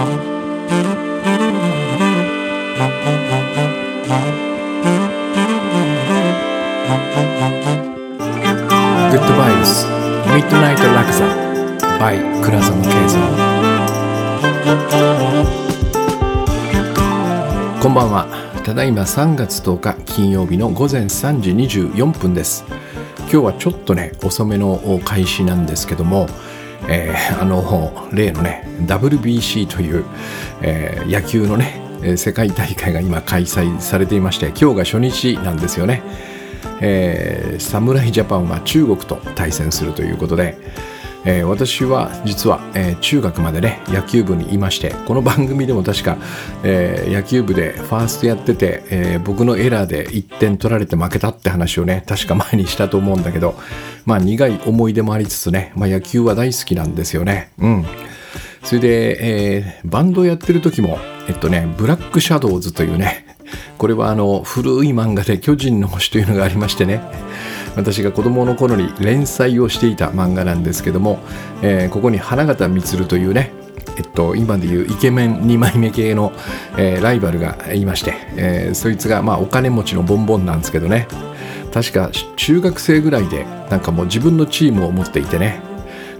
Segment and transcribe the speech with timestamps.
[0.00, 0.06] グ
[9.16, 9.84] ッドバイブス
[10.34, 11.26] ミッドナイト楽座
[11.98, 13.20] by 倉園慶三
[17.82, 18.26] こんばんは。
[18.64, 22.64] ただいま3月10日金曜日の午前3時24分です。
[23.20, 26.26] 今日はちょっとね遅めの開始なんですけども
[26.90, 30.04] えー、あの例のね WBC という、
[30.60, 36.02] えー、野球のね世界大会が今開催されていまして今日が初日なんですよね。
[36.82, 40.56] えー、侍ジャパンは中国と対戦するということで、
[41.24, 46.16] えー、私は実は、えー、中学までね野球部にいましてこの番組でも確か、
[46.62, 53.54] えー、野球部でファーストやってて、え、僕のエラーで1点取られて負けたって話をね確か前にしたと思うんだけど
[54.06, 57.52] まあ苦い思い出もありつつね、まあ、野球は大好きなんですよね。
[57.58, 57.84] うん。
[58.62, 60.98] それで、え、バンドやってる時も
[61.28, 63.26] えっとねブラックシャドウズというね
[63.78, 67.00] これはあの古い漫画で「巨人の星」というのがありましてね
[67.76, 71.20] 私が子供の頃に連載をしていた漫画なんですけども、
[71.62, 73.52] えー、ここに花形満というね
[73.96, 76.32] えっと、今でいうイケメン2枚目系の、
[76.78, 81.06] えー、ライバルがいまして、えー、そいつが、まあ、お金持ちのボンボンなんですけどね。
[81.72, 85.60] 確か中学生ぐらいでなんかもう自分のチームを持っていてね。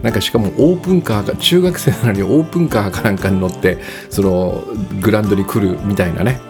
[0.03, 4.65] なんかしかもオープンカーが中学生なのにオープンカーかなんかに乗ってその
[5.01, 6.41] グラウンドに来るみたいなね。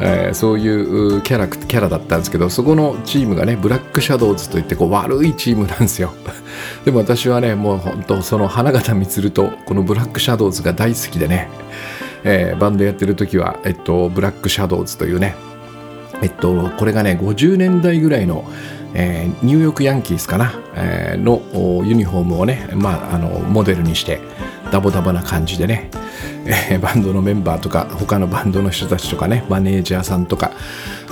[0.00, 6.12] えー、そういうキャラキャラだったんですけどそこのチームがねブラックシャドウズといってこう悪いチームなんですよ。
[6.84, 11.48] でも私はねもう本当その花形満とこのブラックシャドウズが大好きでね、
[12.24, 15.36] えー、バンドやってる時は、えっと、ブラックシャドウズというね
[16.22, 18.44] えっとこれがね50年代ぐらいの
[18.94, 21.42] えー、ニューヨークヤンキースかな、えー、の
[21.84, 24.20] ユニフォームをね、まあ、あのモデルにして
[24.70, 25.90] ダボダボな感じでね、
[26.70, 30.52] えー、バンドのメンバーとか他のバンドの人たちとかねマネージャーさんとか、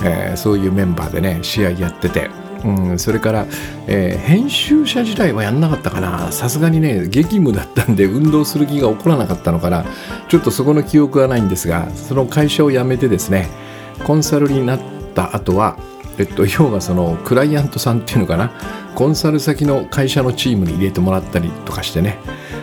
[0.03, 2.29] えー、そういうメンバーでね試合やってて。
[2.63, 3.45] うん、それから、
[3.87, 9.83] えー、編集者時代はやんなかったかなさすがにね激務だったんで運動する気が起こらなかったのかな
[10.29, 13.49] ちょっとそこの記憶はないんですがその会社を辞めてですね
[14.05, 14.79] コンサルになっ
[15.13, 15.77] た後は
[16.17, 18.51] えっと、要はそのクライアントさんっていうのかな？
[18.95, 22.19] コンサル先の会社のチームに入れてもらったりとかしてね。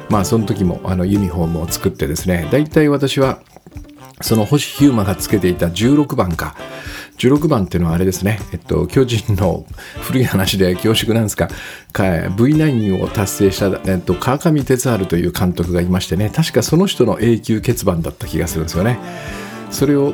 [0.09, 2.49] まあその時もあのユニフォームを作ってですね。
[2.51, 3.41] 大体私は
[4.21, 6.55] その星ヒューマがつけていた16番か。
[7.19, 9.67] 16番っていうのはあれですね、えっと、巨人の
[10.01, 11.51] 古い話で恐縮なんですが
[11.93, 16.31] V9 を達成した、えっと、川上哲治という監督がいましてね。
[16.35, 18.99] 確かその人の永久欠番だった気がするんですよね。
[19.71, 20.13] それを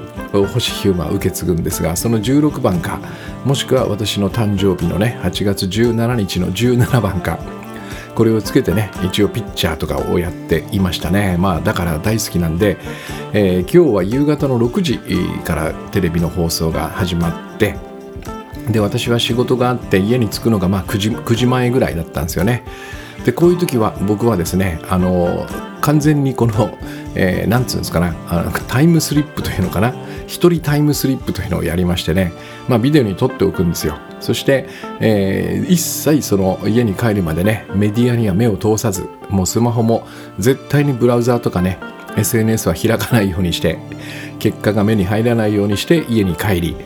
[0.52, 3.00] 星ヒューマは受け継ぐんですがその16番か
[3.44, 7.38] もしくは私の誕生日のね8月17日の17番か
[8.14, 11.36] これをつけてね一応ピッチャーとかをやっていましたね。
[11.38, 12.78] まあだから大好きなんで、
[13.34, 14.98] えー、今日は夕方の6時
[15.44, 17.76] からテレビの放送が始まって
[18.70, 22.64] で私は仕事があって家に着くのがまあ 9, 時9時前ぐらいだったんですよね。
[23.26, 25.46] でこういう時は僕はですねあの
[25.80, 26.78] 完全にこの、
[27.16, 29.96] えー、なんつうんですかなあのタイムスリップというのかな
[30.28, 32.32] 一人タイムスリップというのをやりましてね、
[32.68, 33.98] まあ、ビデオに撮っておくんですよ。
[34.20, 34.68] そして、
[35.00, 40.06] えー、一切その家に帰るまでねメディアには目を通さずもうスマホも
[40.38, 41.78] 絶対にブラウザーとかね
[42.16, 43.78] SNS は開かないようにして
[44.38, 46.76] 結果が目に入らないようにして家に帰り、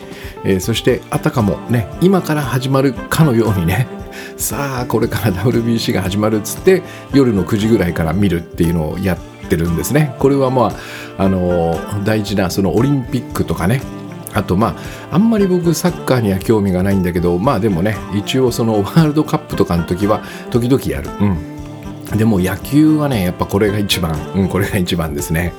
[0.45, 4.00] えー、そしてあたかもね今から始まるかのようにね
[4.37, 6.83] さあこれから WBC が始まるっつって
[7.15, 10.15] 夜の9時ぐらいから見るっていうのをやってるんですね。
[10.19, 10.73] これはま
[11.19, 13.83] ああの大事なそのオリンピックとかね。
[14.33, 14.77] あとま
[15.11, 21.11] ああんまり僕サッカーには興味がないんだけどまあでもね一応そのワールドカップとかの時は時々やる。
[21.21, 22.17] うん。
[22.17, 24.13] でも野球はねやっぱこれが一番。
[24.35, 25.53] うんこれが一番ですね、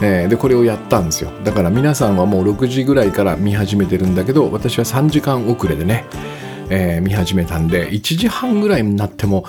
[0.00, 1.30] でこれをやったんですよ。
[1.44, 6.04] だから皆さんはもう6時ぐらいから見始めてるんだけど私は3時間遅れでね
[6.70, 9.44] えー、見始めたんで1時半ぐらいになっても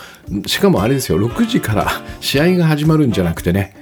[0.48, 1.88] しかもあれですよ6時から
[2.20, 3.76] 試合が始まるんじゃなくてね、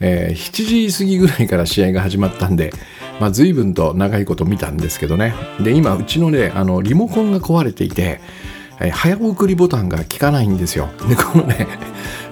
[0.00, 2.72] えー、7時過ぎぐらいから試合が始まったんで、
[3.20, 8.20] まあ、随分と長いこと見たんですけどねで今うちのねあのリモコンが壊れていて
[8.80, 10.90] え早送りボタンが効かないんですよ。
[11.08, 11.66] で、このね、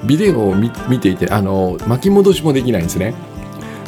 [0.04, 0.70] ビデオを見
[1.00, 3.14] ていて、あの、巻き戻しもできないんですね。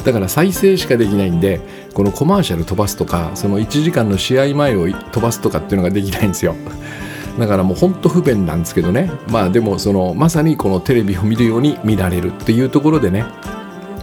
[0.07, 1.59] だから再生しかできないんで
[1.93, 6.55] このコマーシャル飛ばすとかその1時間の試合前を飛ばすとかっていうのができないんですよ。
[7.37, 9.11] だからもうほんと不便なんですけどね。
[9.29, 13.25] まあでもそのまさにこのテレビを見るように見られるっていうところでね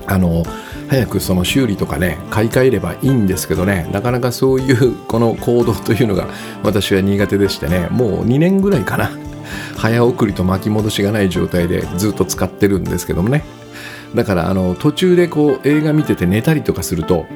[0.07, 0.43] あの
[0.89, 6.29] 早くその修理とかね買い替えればいいんですけどねなかなかそういうこの行動というのが
[6.63, 9.11] 私は苦手でしてねもう2年ぐらいかな。
[9.79, 13.64] 早送りと巻き戻しがない状態でずっと使ってるんですけどもね。
[14.15, 17.27] だからあの途中でこう映画見てて寝たりとかすると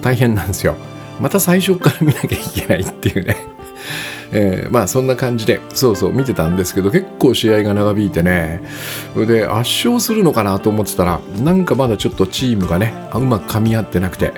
[0.00, 0.76] 大変なんですよ。
[1.20, 3.36] また最初から見なきゃいけないっていうね。
[4.34, 8.62] えー、まあそんな感じでそうそう見てたんですけど結構試合が長引いてね。
[9.14, 14.32] で圧勝するのかなと思ってたらなんかまだちょっとチームがねうまく噛み合ってなくて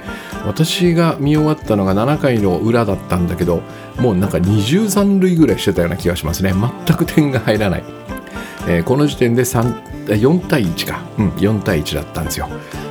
[0.45, 3.63] 私が見終わったのが7回の裏だったんだけど
[4.01, 6.53] もうなんか20残塁ぐらいしてたような気がしますね。
[6.87, 7.85] 全く点が入らない、
[8.67, 12.49] えー、この時点で4対1か、うん、4対1だったんですよ。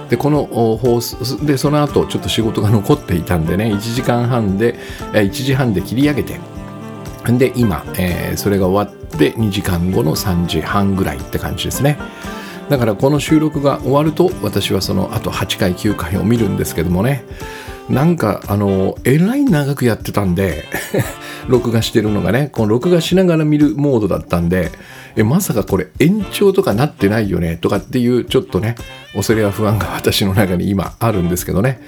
[0.10, 4.75] でこの放送でその後ちょっと仕事が残っていたんでね1時間半で
[5.13, 6.40] 1時半で切り上げて
[7.31, 11.98] で今、えー、それが終わって2時間後の3時半ぐらいって感じですね。
[12.69, 17.24] だからこの収録が終わると私はその後8回9回を見るんですけどもね。
[17.90, 20.63] なんかあのえらい長くやってたんで
[21.48, 24.72] 録画してるのがねこの録画しながら見るモードだったんで
[25.15, 27.57] えまさかこれ延長とかなってないよね？
[27.57, 28.75] とかっていうちょっとね
[29.13, 31.81] 恐れや不安が私の中に今あるんですけどね。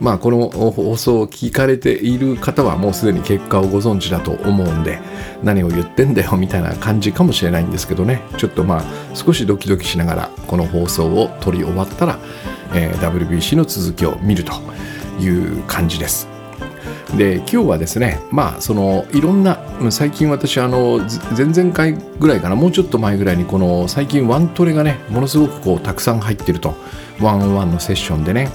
[0.00, 4.98] まあこの放送を聞かれている方はもうすでに結果をご存知だと思うんで
[5.44, 8.22] 何を言ってんだよみたいな感じかもしれないんですけどね。
[8.36, 8.84] ちょっとまあ
[9.14, 12.18] 少しドキドキしながらこの放送を撮り終わったら、
[12.74, 14.52] えー、WBC の続きを見ると
[15.20, 16.33] いう感じです。
[17.16, 19.58] で今日はですねまあそのいろんな
[19.90, 20.98] 最近私あの
[21.36, 26.74] 前々回ぐらいかなもうちょっと前ぐらいにこの最近ワントレがねものすごくこうたくさん入ってると
[27.20, 28.50] ワンオンワンのセッションでね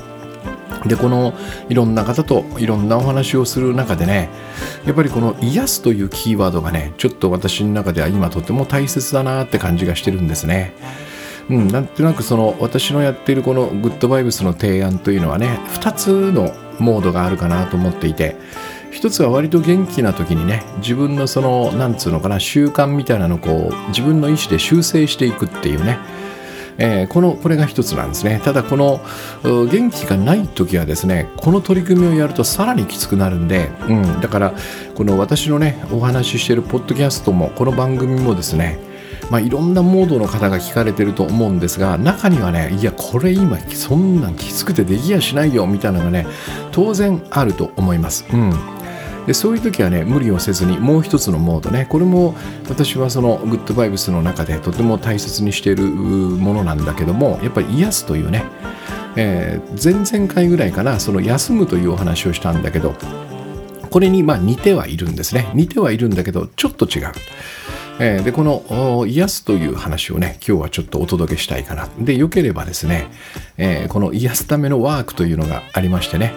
[0.85, 1.33] でこの
[1.69, 4.29] いろんな方といろんなお話をする中でね
[4.85, 10.73] やっぱりこの「癒す」というキーワードがねちょっと私の中では今とても大切だなって感じがしてるんですね。
[11.49, 18.35] うん、なんとなくその私のやっているこのグッドバイブスの提案というのはね2つのモードがあるかなと思っていて
[18.91, 25.97] 一つは割と元気な時にね自分のそのなんつうのかな習慣みたいなのをこう自分の意思で修正していくっていうね。
[26.81, 28.39] えー、このこれが一つなんですね。
[28.41, 29.01] ただこの
[29.43, 34.53] 元気がない時はですねこの取り組みをやるとさらにきつくなるんで、うん、だから
[34.95, 38.79] この私のねお話ししてるポッドキャストもこの番組もですね
[39.29, 46.27] まあ、いろんなモードの方が聞かれてると思うんですが中にはねいやこれ今そんなんきつくてできやしないよみたいなのがね
[46.71, 48.25] 当然あると思います。
[48.33, 48.53] うん
[49.27, 52.33] でそういう時はね無理をせずにもう一つのモードねこれも
[52.67, 58.43] 私はそのグッドバイブスの中でとても大切にしているものなんだけどもやっぱり癒すというね、
[59.15, 62.95] えー、前々回ぐらいかなその休むというお話をしたんだけど
[63.91, 67.11] これにまあ似てはいるんですね似てはいるんだけどちょっと違う。
[67.99, 71.89] えー、でこの癒すという話をね今日はちょっとお届けしたいかな。
[71.99, 73.07] でよければですね、
[73.57, 76.33] えー、この癒すためのワークというのがありましてね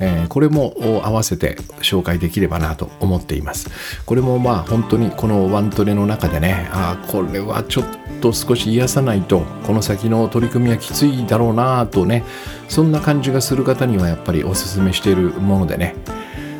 [0.00, 0.74] えー、これも
[1.04, 3.70] 合わせて紹介できればなと思っています。
[4.04, 7.84] これもまあ本当にこのワントレの中でねあこれはちょっ
[8.20, 12.24] と少し癒さないとこの先の取り組みはきついだろうなとね
[12.68, 15.94] そんな感じがする方にはやっぱりおすすめしているものでね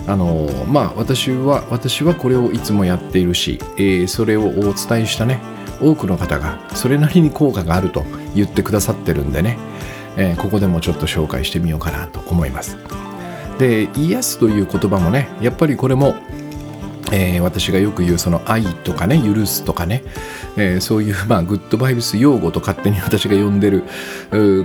[0.06, 5.40] あのまあ私は私はこれをいつもやっているし、えー、それをお伝えしたね
[5.80, 8.04] 多くの方がそれなりに効果があると
[8.34, 9.58] 言ってくださってるんでね、
[10.16, 12.76] えー、ここでもちょっと紹介してみようかなと思います。
[13.58, 16.16] で癒すという言葉もねやっぱりこれも
[17.12, 20.02] えー、私がよく言うその愛とかね許すとかね、
[20.56, 23.82] えー、そういうまあグッドバイブス用語と勝手に私が呼んでる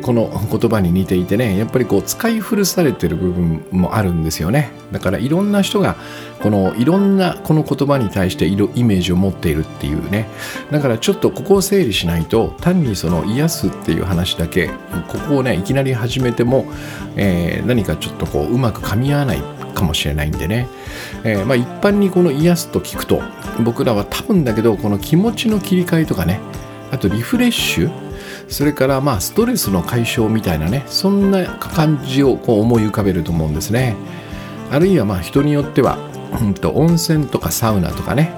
[0.01, 4.71] この言葉に似ていてねやっぱりこう使い古されてる部分もあるんですよね。
[4.91, 5.95] だからいろんな人が
[6.41, 10.27] このいろんなこの言葉に対してイメージを持っているっていうね。
[10.71, 14.67] だからちょっとここを整理しないと単にその癒すっていう話だけ
[15.07, 16.65] ここをねいきなり始めても、
[17.15, 20.67] えー、何かちょっとこううまく噛み合わないかもしれないんでね、
[21.23, 23.21] えー、まあ、一般にこの癒すと聞くと
[23.63, 26.39] 僕らは多分だけどこの気持ちの切り替えとかね
[26.91, 28.09] あとリフレッシュ
[28.47, 33.95] それからまあストレスの解消みたいなねそんな感じをこう思い浮かべると思うんですね。
[34.71, 35.97] あるいはまあ人によっては、
[36.41, 38.31] うんと、温泉とかサウナとかね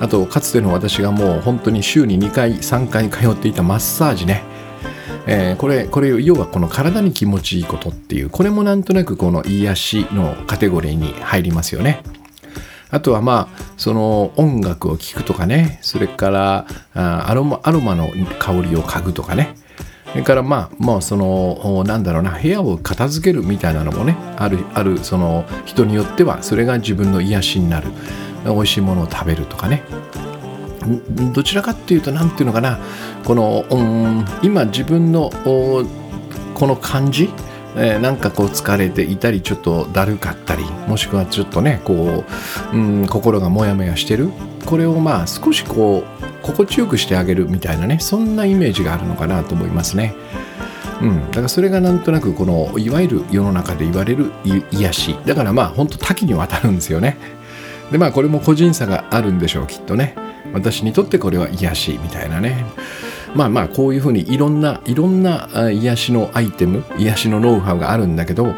[0.00, 4.42] あとかつての私がもう本当に週に2回3回通っていたマッサージね。
[5.30, 12.02] えー、これこれ要はこの体に気持ちいいことっていうこれもなんとなくこの癒しのカテゴリーに入りますよね。
[12.90, 15.78] あとはまあその音楽を聴くとかね。
[15.82, 18.08] それからアロマアロマの
[18.38, 19.54] 香りを嗅ぐとかね。
[20.12, 27.88] それからまあもうそのなんだろうな部屋を片付けるみたいなのもねあるあるその人によってはそれが自分の癒しになる。
[28.46, 29.82] 美味しいものを食べるとかね。
[31.32, 32.78] どちらかっていうと何ていうのかな
[33.24, 33.64] この、
[34.42, 35.30] 今自分の
[36.54, 37.30] この感じ
[37.76, 42.24] えー、なんかこう疲れていたりちょっとだるかったりもしくはちょっとねこ
[42.72, 44.30] う、うん、心がモヤモヤしてる。
[44.66, 50.14] これをまあ少しこう心地よくしてあげるみたいなねそんなイメージがあるのかなと思いますね。
[51.00, 54.32] うん、だからそれがなんとなくこのいわゆる世の中で言われる
[54.72, 55.16] 癒し。
[55.24, 57.16] だからまあ本当多岐にわたるんですよね。
[57.92, 60.16] でまあこれも個人差があるんでしょうきっとね。
[60.52, 62.64] 私にとってこれは癒しみたいなね。
[63.34, 68.54] まあまあこういうふうにいろんないろんな癒しのアイテム癒しのノウハウがあるんだけど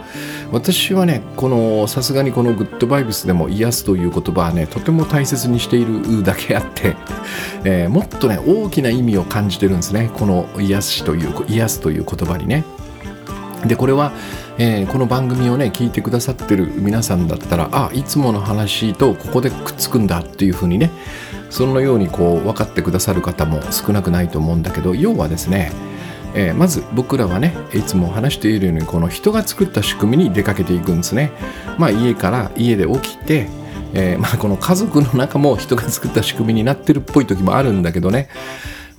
[0.53, 6.97] 私はねこのさすがにこのグッドバイブスでも癒すという言葉はねとても大切にしているだけあって、
[7.65, 10.11] えー、もっとね大きな意味を感じてるんですね。
[10.15, 12.65] この癒しという癒すという言葉にね。
[13.67, 14.13] でこれは、
[14.59, 20.91] えー、この番組をね聞いてくださってる皆さんだったらあいつもの話とここでくっつくんだっていうふうにね
[21.51, 25.73] そのようにこう分かってくださる方も少なくないと思うんだけど要はですね、
[26.35, 31.33] えー、まず僕らはねいつも話しているようにこの人が作った仕組みに出かけていくんですね。
[31.79, 33.49] まあ、家から家で起きて
[33.93, 38.29] えー、まあ、この家族の中も人が作った仕組みになってるっぽい時もあるんだけどね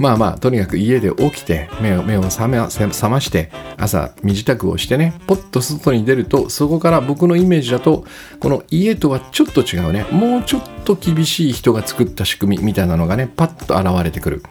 [0.01, 8.03] まあまあとにかく家で起きて目を目を覚ま覚まして朝身支度をしてねポッと外に出るとそこから僕のイメージだと
[8.39, 14.43] この家とはちょっと違うねもうちょっと厳しい人が作った仕組みみたいなのがねパッと現れてくる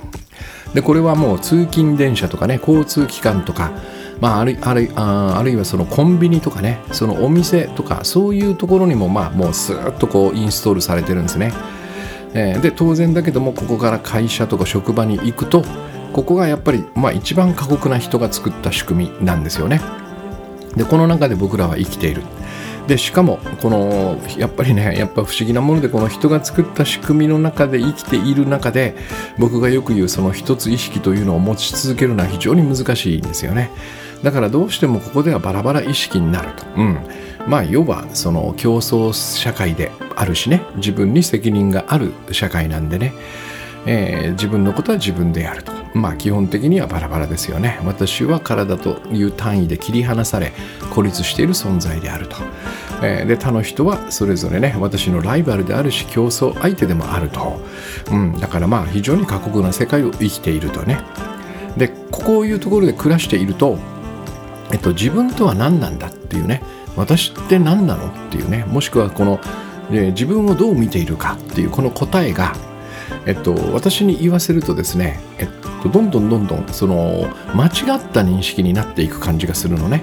[0.72, 3.72] でこれはもう通勤電車とかね交通機関とか
[4.20, 11.54] まあ、あるあるああるいはそのコンビニとかねそのお店とかそういうところにもまあもうスーッとこうインストールされてるんですね。
[12.34, 15.64] えー、で当然だけどもここから会社とか職場に行くと
[16.12, 19.80] ここがやっぱり、まあ、一番過酷な人が作った仕組みなんですよね。
[20.76, 22.22] でこの中で僕らは生きている。
[22.86, 28.96] でしかもこのやっぱりねやっぱ不思議なものでこの人が作った仕組みの中で生きている中で
[29.38, 33.70] 僕がよく言うその一つ意識というのを持ち続けるのは非常に難しいんですよね。
[34.24, 36.64] だからどうしてもここではバラバラ意識になると。
[36.76, 36.98] うん
[37.46, 40.62] まあ要はその競争社会であるしね。
[40.76, 43.12] 自分に責任がある社会なんでね、
[43.86, 45.72] えー、自分のことは自分でやると。
[45.94, 47.80] まあ基本的にはバラバラですよね。
[47.84, 50.52] 私は体という単位で切り離され
[50.90, 52.36] 孤立している存在であると、
[53.02, 57.60] えー、で他の人はそれぞれね私のライバルであるし競争相手でもあると、
[58.12, 60.98] うん、だからまあ非常に過酷な世界を生きているとね。
[61.76, 63.78] でこういうところで暮らしていると、
[64.72, 66.62] えっと、自分とは何なんだっていうね。
[66.96, 68.08] 私って何なの？
[68.08, 68.64] っていうね。
[68.68, 69.40] もしくはこの、
[69.92, 72.54] え自分をどう見ているかっていうこの答えが、
[73.26, 75.48] えっと、私に言わせるとですね、えっ
[75.82, 80.02] と、どんどんどんどんその間違った認識になっていく感じがするのね。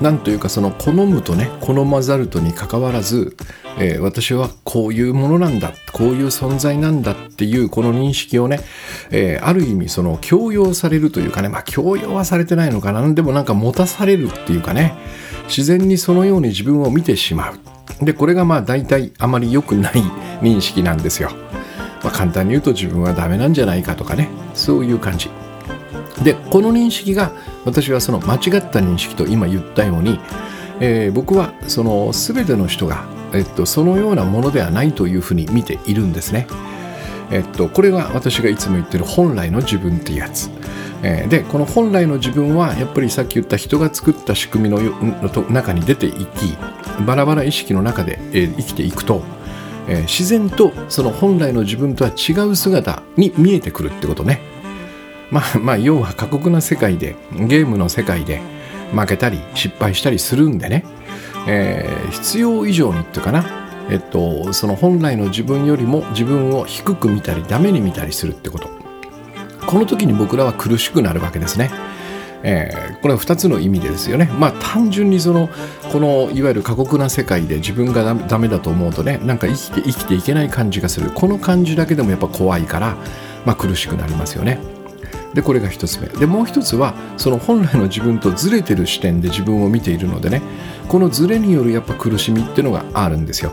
[0.00, 3.36] なんというかその好むとね好まざるとにかかわらず、
[3.80, 8.60] えー、私はこういうものなんだこういう存在なんだっていうこの認識をね、
[9.10, 13.12] えー、ある意味その強要されるというかねまあ強要はされてないのかな。
[13.12, 14.94] でもなんか持たされるっていうかね。
[15.48, 18.04] 自然にそのように自分を見てしまう。
[18.04, 19.94] でこれがまあ大体あまり良くない
[20.40, 21.30] 認識なんですよ、
[22.04, 24.28] まあ、簡単に言うと自分はダメなんじゃないかとかね。
[24.54, 25.30] そういう感じ。
[26.22, 27.32] でこの認識が
[27.64, 30.20] 私はその間違った認識と今言ったように、
[30.80, 36.46] えー、僕はその全ての人が、えっと、そのようなものではないというふうに見ているんですね。
[37.30, 40.50] えっと、これが私がいつも言ってる本来の自分っていうやつ。
[41.02, 44.80] えー、でこの本来の自分はやっぱりさっき言った人が作った仕組みの
[45.48, 46.56] 中に出ていき
[47.06, 49.22] バラバラ意識の中で、えー、生きていくと、
[49.86, 54.40] えー、自然とその本来の自分とは違う姿に見えてくるってことね。
[55.30, 58.40] まあまあ要は過酷な世界でゲームの世界で
[58.92, 60.84] 負けたり失敗したりするんでね、
[61.46, 68.68] えー、必要以上にっていうかなえっとその本来の自分よりも自分を低く見たりダメに見たりするってこと
[69.66, 71.70] この時に僕らは苦しくなるわけですね。
[72.42, 74.30] えー、これは2つの意味でですよね。
[74.38, 75.48] まあ単純にその
[75.92, 82.96] このいわゆる過酷な世界で自分がダメだと思うとねなんか生きて生きていけない感じがするこの感じだけでもやっぱ怖いから、
[83.44, 84.77] まあ、苦しくなりますよね。
[85.34, 86.08] でこれが1つ目。
[86.08, 90.42] でもう1つはその本来の自分とずれてる視点で自分を見ているのでね。
[90.88, 93.52] このずれによるやっぱ苦しみっていうのがあるんですよ。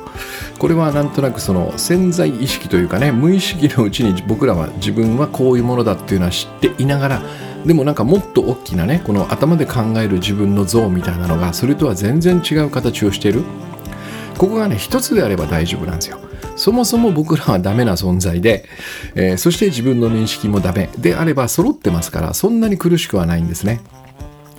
[0.58, 7.22] これはなんとなくその潜在意識というかね無意識のうちに僕らは自分はこういうものだっていうのは知っていながら
[7.66, 13.44] でもなんかもっと大きなねこの頭で考える自分の像みたいなのがそれとは全然違う形をしている。
[14.38, 16.20] ここがね一つであれば大丈夫なんですよ。
[16.56, 18.66] そもそも僕らはダメな存在で、
[19.16, 23.82] えー、そして自分の認識もダメであれば揃ってますからそんなに苦しくはないんですね。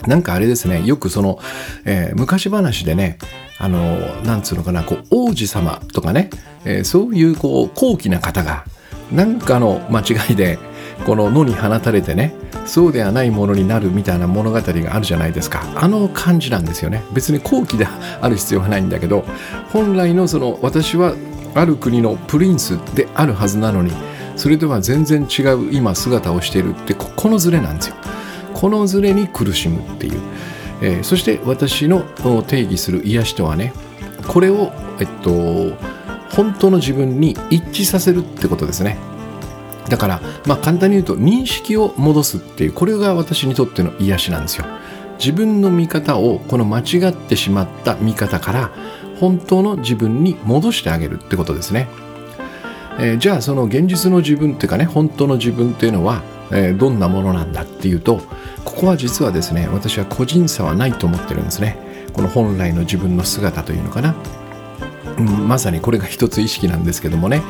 [0.06, 1.40] なんかあれですね、よくその、
[1.84, 3.18] えー、昔話でね、
[3.58, 6.30] あの、なんつうのかな、こう、王子様とかね、
[6.64, 8.64] えー、そういう、こう、高貴な方が、
[9.10, 10.58] なんかの間違いで、
[11.04, 12.34] この野に放たれてね、
[12.66, 15.62] そうではないものになるみたいな物語があるじゃないですか。
[15.76, 17.02] あの感じなんですよね。
[17.12, 19.24] 別に高貴である必要はないんだけど、
[19.72, 21.14] 本来のその、私は
[21.56, 23.92] ある国のプリンスであるはずなのに、
[24.36, 27.96] それでは全然違う今姿をしているって、ここのズレなんですよ。
[28.56, 30.20] このズレに苦しむっていう、
[30.80, 32.02] えー、そして私の
[32.46, 33.75] 定義する癒しとはね
[34.26, 35.76] これを、えっと、
[36.34, 38.96] 本当の自分に一致させるってことですね。
[39.90, 44.64] だから、まあ、簡単に言うと認識を戻すっていうこれが私にとっての癒しなんですよ。
[45.18, 48.70] 自分の見方をこの間違ってしまった見方から
[49.20, 51.88] 本当の自分に戻してあげるってことですね、
[52.99, 58.20] えー、じゃあその現実の自分っていうかね本当の自分っていうのは、えー、どんなものなんだっていうと
[58.64, 61.78] ここは実はですね私は個人差はないと思ってるんですね。
[62.12, 64.14] この本来の自分の姿というのかな、
[65.18, 67.42] うん、まさにこれが一つ意識なんですけどもね、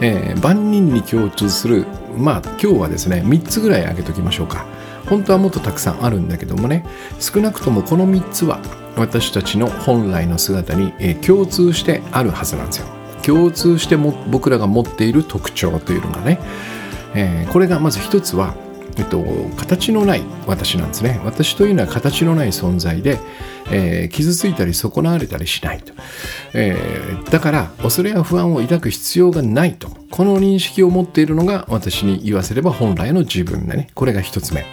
[0.00, 1.84] えー、万人に共通する
[2.16, 4.66] まあ今日はですね3つぐらい挙げときましょうか。
[5.06, 6.86] 本当はもっとたくさんあるんだけどもね。
[7.18, 8.60] 少なくともこの3つは
[8.96, 12.86] 私たちの本来の姿に、共通してあるはずなんですよ。
[13.24, 16.38] 共通しても僕らが持っている特徴というのがね、
[17.14, 18.54] えー、これがまず一つは
[18.96, 19.24] えっと、
[19.56, 21.20] 形のない私なんですね。
[21.24, 23.18] 私というのは形のない存在で、
[23.70, 25.92] えー、傷ついたり損なわれたりしないと、
[26.52, 29.88] えー、だから恐れや不安を抱く必要がないと。
[30.10, 33.88] この認識を持っているのが私に言わせれば本来の自分だね。
[33.94, 34.64] これが一つ目。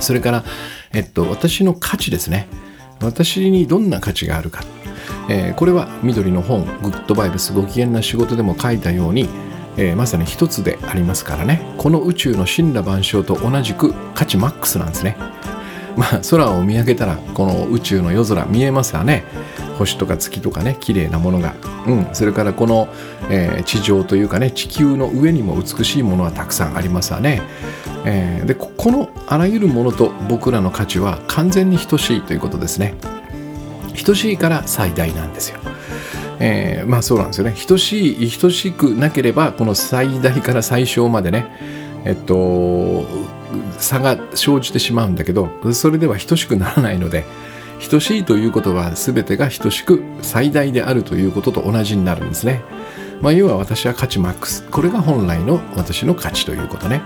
[0.00, 0.44] それから、
[0.92, 2.48] えっと、私の価値ですね。
[3.02, 4.64] 私にどんな価値があるか、
[5.28, 9.28] えー、これは緑の本グッドバイブスご機嫌な仕事でも書いたように
[9.76, 11.62] えー、まさに一つでありますからね。
[11.78, 15.16] この宇宙の神羅万象と同じく価値マックスなんですね。
[15.96, 19.24] まあ空を見上げたらこの宇宙の夜空見えますよね。
[19.78, 21.54] 星とか月とかね綺麗なものが、
[21.86, 22.88] うん、それからこの、
[23.30, 27.42] えー、地上というかね地球の上にも美しいものはたくさんありますわね、
[28.04, 32.94] えー、でこのあらゆるものと僕らの価値は完全に等しいということですね。
[34.04, 35.58] 等しいから最大なんですよ。
[36.38, 37.54] えー、まあそうなんですよね。
[37.66, 41.46] 等しい等しくなければこの最大から最小までね
[42.04, 43.04] えっと
[43.78, 47.24] 差が生じてしまうんだけどそれでは等しくならないので
[47.90, 52.62] 等しいということは全てが等しく最大であるということと同じになるんですね。
[53.20, 54.64] まあ、要は私は価値マックス。
[54.68, 57.02] これが本来の私の価値ということね。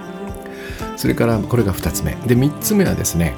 [0.97, 2.13] それからこれが2つ目。
[2.27, 3.35] で、3つ目はですね、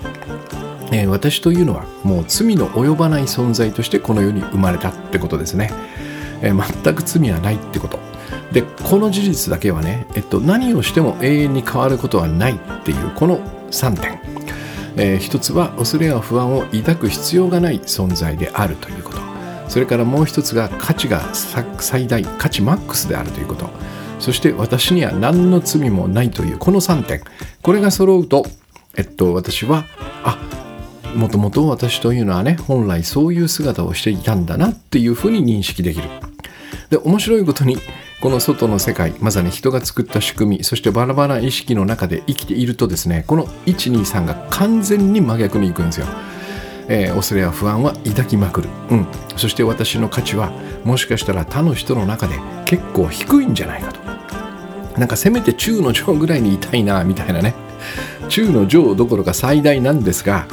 [0.92, 5.70] えー、私というのはもう罪の及ばない存在としてこの世に生まれたってことですね、
[6.40, 7.98] えー、全く罪はないってこと
[8.52, 14.20] でこの事実だけはね、えっと、何をしても永遠に変わることはないっていうこの3点、
[14.96, 19.18] えー、一つは恐れや不安を抱く必要がない存在であるということ。
[19.68, 21.22] それからもう一つが価値が
[21.78, 23.68] 最大価値マックスであるということ。
[24.18, 27.20] そして私には何の罪もないというこの3点。
[27.62, 28.46] これが揃うと
[28.96, 29.84] えっと私は
[30.24, 30.38] あ
[31.14, 36.08] もともと私というのはね本来そういう姿をしていたんだなっていうふうに認識できる。
[36.88, 37.76] で面白いことに
[38.20, 46.06] この外の世界まさに人が作った仕組みそしてバラバラ意識の中で生きているとですねこの123が完全に真逆にいくんですよ、
[46.88, 50.50] えー、恐れや不安は抱きまくる、うん、そして私の価値は
[50.84, 54.00] もしかしたら他の人の中で結構低いんじゃないかと。
[54.98, 57.54] なんかせめて中の上ぐらいにいたいなみたいなね。
[58.28, 60.46] 中の上どころか最大なんですが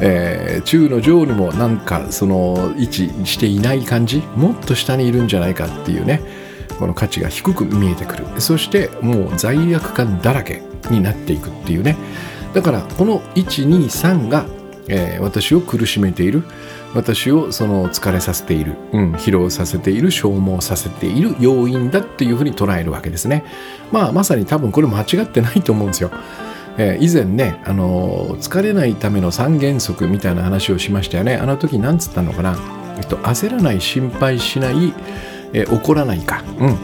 [0.00, 6.41] えー、中の上にもなんかその位置していない感じもっと下にいるんじゃないかっていうね。
[6.82, 8.40] この価値が低く見えてくる。
[8.40, 11.96] そしてもう罪悪感だらけになっていくっていうね。
[12.54, 14.46] だからこの123が、
[14.88, 16.42] えー、私を苦しめている。
[16.92, 20.10] 私をその疲れさせている、うん、疲労させている。
[20.10, 21.36] 消耗させている。
[21.38, 23.44] 要因だっていうふうに捉えるわけですね。
[23.92, 26.10] まあまさに多分これ間違ってないと思うんですよ。
[26.78, 31.36] えー、以前ね、あのー、疲れないための三原則みたいな話をしましたよね。
[31.36, 32.58] あの時何つったのかな。
[32.96, 34.92] えっと、焦らない、心配しない、
[35.52, 36.42] えー、怒らないか。
[36.58, 36.76] うん。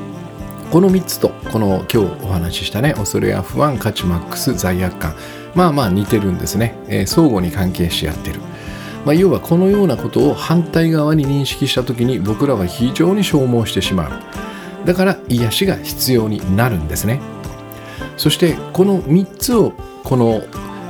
[0.70, 5.14] この3つと、この今日お話ししたね、恐れや不安、価値マックス、罪悪感。
[5.54, 6.76] まあまあ似てるんですね。
[6.88, 8.40] えー、相互に関係し合ってる。
[9.04, 14.86] まあ、要はこのようなことを反対側に認識した時に僕らは非常に消耗してしまう。
[14.86, 17.20] だから癒しが必要になるんですね。
[18.16, 19.72] そしてこの3つを
[20.04, 20.42] この、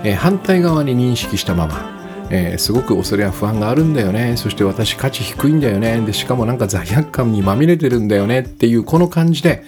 [0.04, 1.97] えー、反対側に認識したまま、
[2.30, 4.36] えー、すごく恐れや不安があるんだよね。
[4.36, 6.00] そして私価値低いんだよね。
[6.00, 9.64] でしかもなんか罪悪感にまみれてるんだよねっていうこの感じで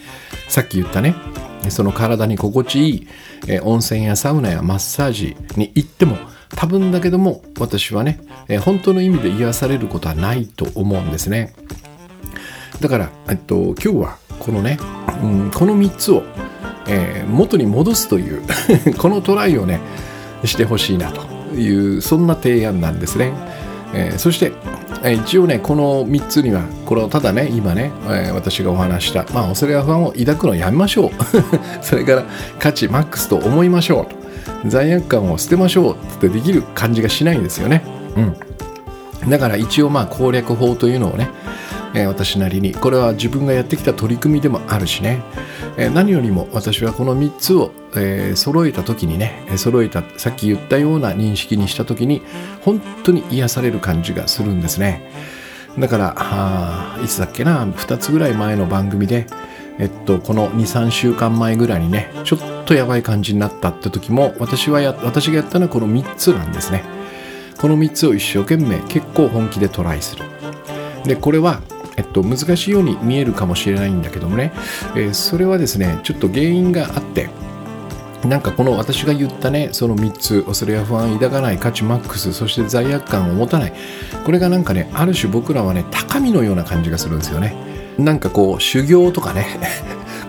[0.47, 1.15] さっき言ったね。
[1.69, 3.07] その体に心地いい、
[3.47, 6.17] えー、温泉やサウナやマッサージに行っても
[6.55, 11.53] 多分だけども私はね、えー、本当の意味で癒されることはないと思うんですね。
[12.79, 14.79] だから、えっと、今日はこのね、
[15.21, 16.23] うん、この3つを
[16.87, 18.41] えー、元に戻すという
[18.97, 19.79] このトライをね
[20.43, 21.30] してほしいなと。
[21.55, 23.33] いうそんな提案なんですね、
[23.93, 24.53] えー、そして、
[25.03, 31.11] えー、一応ねこの3つにはこれをただね今ね、えー、私がお話したまあ恐れや不安を抱くのをやめましょう
[31.81, 32.25] それから
[32.59, 34.21] 価値マックスと思いましょう
[34.65, 37.83] 罪悪感を捨てましょうってできる感じがしないんですよね。
[39.23, 39.29] うん。
[39.29, 41.29] だから一応まあ攻略法というのをね、
[41.93, 42.73] えー、私なりに。
[42.73, 45.21] これは自分がやってきた取り組みでもあるしね、
[45.77, 52.21] えー、何よりも私はこの3つを、えー、揃えた時にね揃えたさっき言ったような認識にした時に
[52.61, 55.09] 本当に癒される感じがするんですね。
[55.79, 59.27] だからいつだっけな2つぐらい前の番組で
[59.79, 66.83] えっと、この23週間前ぐらいにねちょっとやばい感じになったって時も私はや私がやったのはこの3つなんですね。
[67.57, 70.25] この3つを一生懸命結構本気でトライする。
[71.03, 71.61] でこれは
[72.01, 74.51] えっと、難しいように見えるかもしれないんだけどもね、
[74.95, 77.29] えー、それはですねちょっと原因があって
[78.25, 83.73] なんかこの私が言ったねその3つ恐れや不安抱かない価値マックスそして罪悪感を持たない。
[84.25, 87.55] これがなんかねある種僕らはね高みのような感じがするんですよね。
[87.97, 89.59] なんかこう修行とかね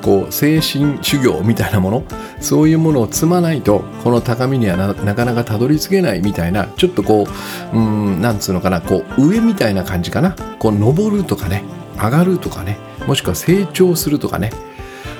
[0.02, 2.04] こう精神修行みたいなもの
[2.40, 7.26] そういうものを積まないとこの高みにはなかなかたどり着けないみたいなちょっとこ
[7.72, 10.36] ううんなんつうのかなこう上みたいな感じかな。
[10.58, 11.64] こう登るとかね
[11.96, 14.50] 上がるとかねもしくは成長するとかね、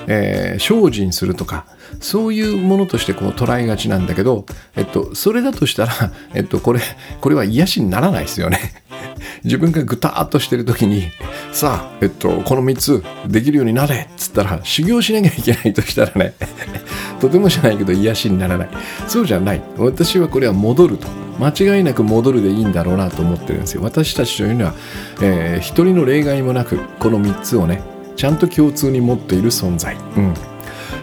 [0.07, 1.65] えー、精進するとか
[1.99, 5.93] そういうものとしてこう捉えがちなんだけど、えっと、それだとしたら、
[6.33, 6.81] えっと、これ
[7.21, 8.59] これは癒しにならないですよね。
[9.43, 11.11] 自分がぐたっとしてる時に
[11.51, 16.33] さあ、えっと、この3つできるようになれっつったら修行しなきゃいけないとしたらね
[17.19, 18.69] とてもじゃないけど癒しにならない。
[19.07, 19.61] そうじゃない。
[19.77, 21.07] 私はこれは戻ると。
[21.39, 23.81] 間違いなく戻るでいいんだろうなと思ってるんですよ。
[23.81, 24.73] 私たちというのは、
[25.21, 27.81] えー、一人の例外もなくこの3つをね
[28.15, 30.33] ちゃんと共通に持っている存在、うん。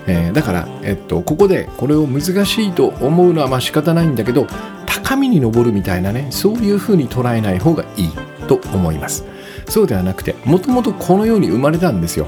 [0.07, 4.47] えー、だから、えっと、ここでこれを難しいと思うのはまあ仕方ないんだけど
[4.87, 8.11] 高みに登るみたいなねそういうふうに捉えない方がいい
[8.49, 9.25] と思います。
[9.71, 12.27] そうではなくてもともとこのように生まれたんですよ、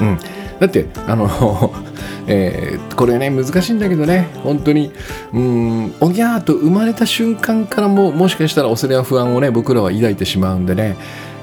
[0.00, 0.18] うん、
[0.60, 1.72] だってあの
[2.26, 4.90] えー、これね難しいんだけどね本当に
[5.34, 10.96] うんおぎゃーと生まれた瞬間からももしかしたら恐れや不安をね僕らは抱いてしまうんでね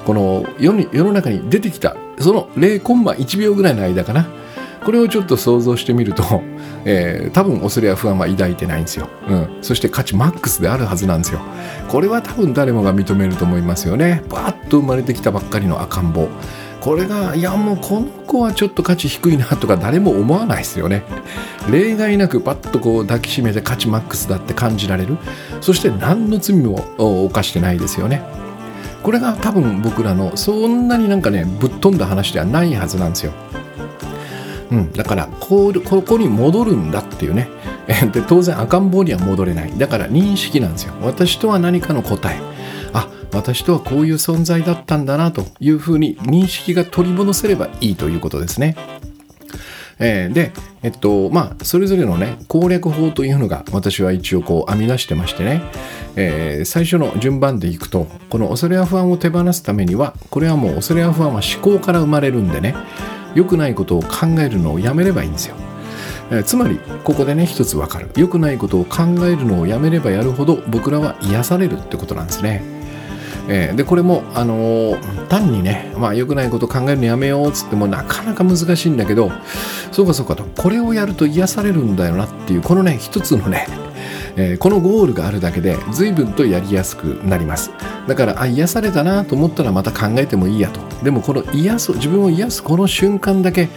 [0.04, 4.28] この世に世の中に出てきたその0コンマ1秒ぐらいの間かな。
[4.84, 6.42] これをちょっと想像してみると、
[6.84, 11.40] えー、多分恐れや不安は抱いてないんですよ、うん、そして価値マックスであるはずなんですよ。
[11.88, 14.22] これは多分誰もが認めると思いますよね。
[14.28, 16.28] バーッと生まれてきたばっかりの赤ん坊。
[16.80, 21.04] これがいやもうこの子はちょっと価値低いなとか誰も思わないですよね。
[21.70, 25.16] 例外なくパッとこう抱きしめて価値マックスだって感じられる。
[25.60, 28.41] そして何の罪も犯してないですよね。
[29.02, 33.32] これが多分僕らのそんなになんかねぶっ飛んだ話ではないはずなんですよ。
[34.70, 37.48] うん、だからこここに戻るんだっていうね。
[38.12, 39.76] で当然赤ん坊には戻れない。
[39.76, 40.94] だから認識なんですよ。
[41.02, 42.40] 私とは何かの答え。
[42.92, 48.76] あ私とはこういう存在だったんだなというふうに認識が取り戻せればいいということですね。
[50.04, 55.62] えー、で、えっと、まあ、それぞれのね、攻略法というのが私は一応こう編み出してましてね、
[56.16, 62.74] えー、最初の順番でいくと、この恐れや不安を手放すためには、これはもう恐れや不安は思考から生まれるんでね、
[63.36, 65.54] 良くないことを考えるのをやめればいいんですよ。
[66.32, 72.81] え、つまりここでね一つわかる良くないことを考えるのをやめればやるほど僕らは癒されるってことなんですね。
[73.48, 79.32] えー、でこれも、あのー、単にね、まあ、良くないこと考えるのやめようっつってもなかなか難しいんだけど
[79.90, 83.66] そうかそうかとこれをやると癒されるんだよなっていうこのね一つのね
[84.36, 87.70] えー、このゴールがあるだけで随分とやりやすくなります。
[88.08, 90.80] だからあ癒されたなと思ったらまた考えてもいいやと。
[91.04, 93.68] でもこの癒す自分を癒すこの瞬間だけ、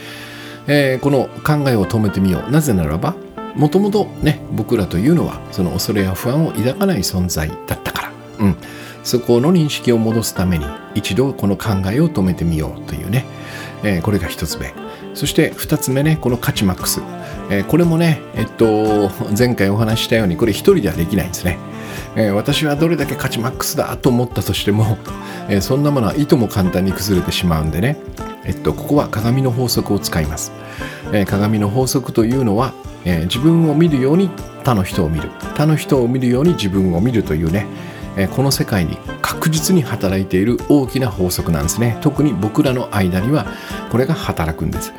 [0.68, 2.52] えー、この考えを止めてみよう。
[2.52, 3.16] なぜならば
[3.56, 8.12] もともとね僕らというのはその恐れや不安を抱かない存在だったから。
[8.40, 8.58] うん。
[9.06, 10.66] そこの認識を戻すために
[10.96, 13.24] 一度この考えを止めてみようというね、
[13.84, 14.74] えー、これが一つ目。
[15.14, 17.00] そして2つ目ねこの価値マックス、
[17.50, 21.58] えー、これもねえっと前回お話ししたようにこれ1人ではできないんですね、
[22.18, 24.98] えー、私はどれだけ価値マックスだと思ったとしても、
[25.48, 27.98] え、そんなものはいとも簡単に崩れてしまうんでね。
[28.44, 30.52] えっとここは鏡の法則を使います、
[31.14, 34.30] え鏡の法則というのは、え自分を見るように
[34.64, 35.30] 他の人を見る。
[35.56, 37.66] 他の人を見るように自分を見るというね。
[38.18, 41.98] えこの世界に確実に働いている大きな法則なんですね。
[42.02, 43.46] 特に僕らの間には
[43.92, 44.94] これが働くんです、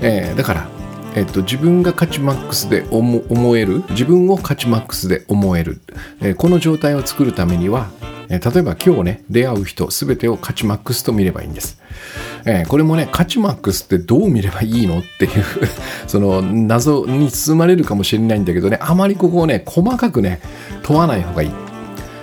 [0.00, 0.68] えー、だから
[1.16, 5.80] えっと、自分が価値マックスで思える自分を価値マックスで思える、
[6.20, 7.88] えー、この状態を作るためには、
[8.28, 11.80] えー、例えば今日ね出会う人全てを価値マックスと見ればいいんです、
[12.44, 15.44] えー、これもね価値マックスってどう見ればいいのっていう
[16.08, 20.40] その謎に包まれるかもしれないんだけどねあまりここをね細かくね
[20.82, 21.73] 問わない方がいい。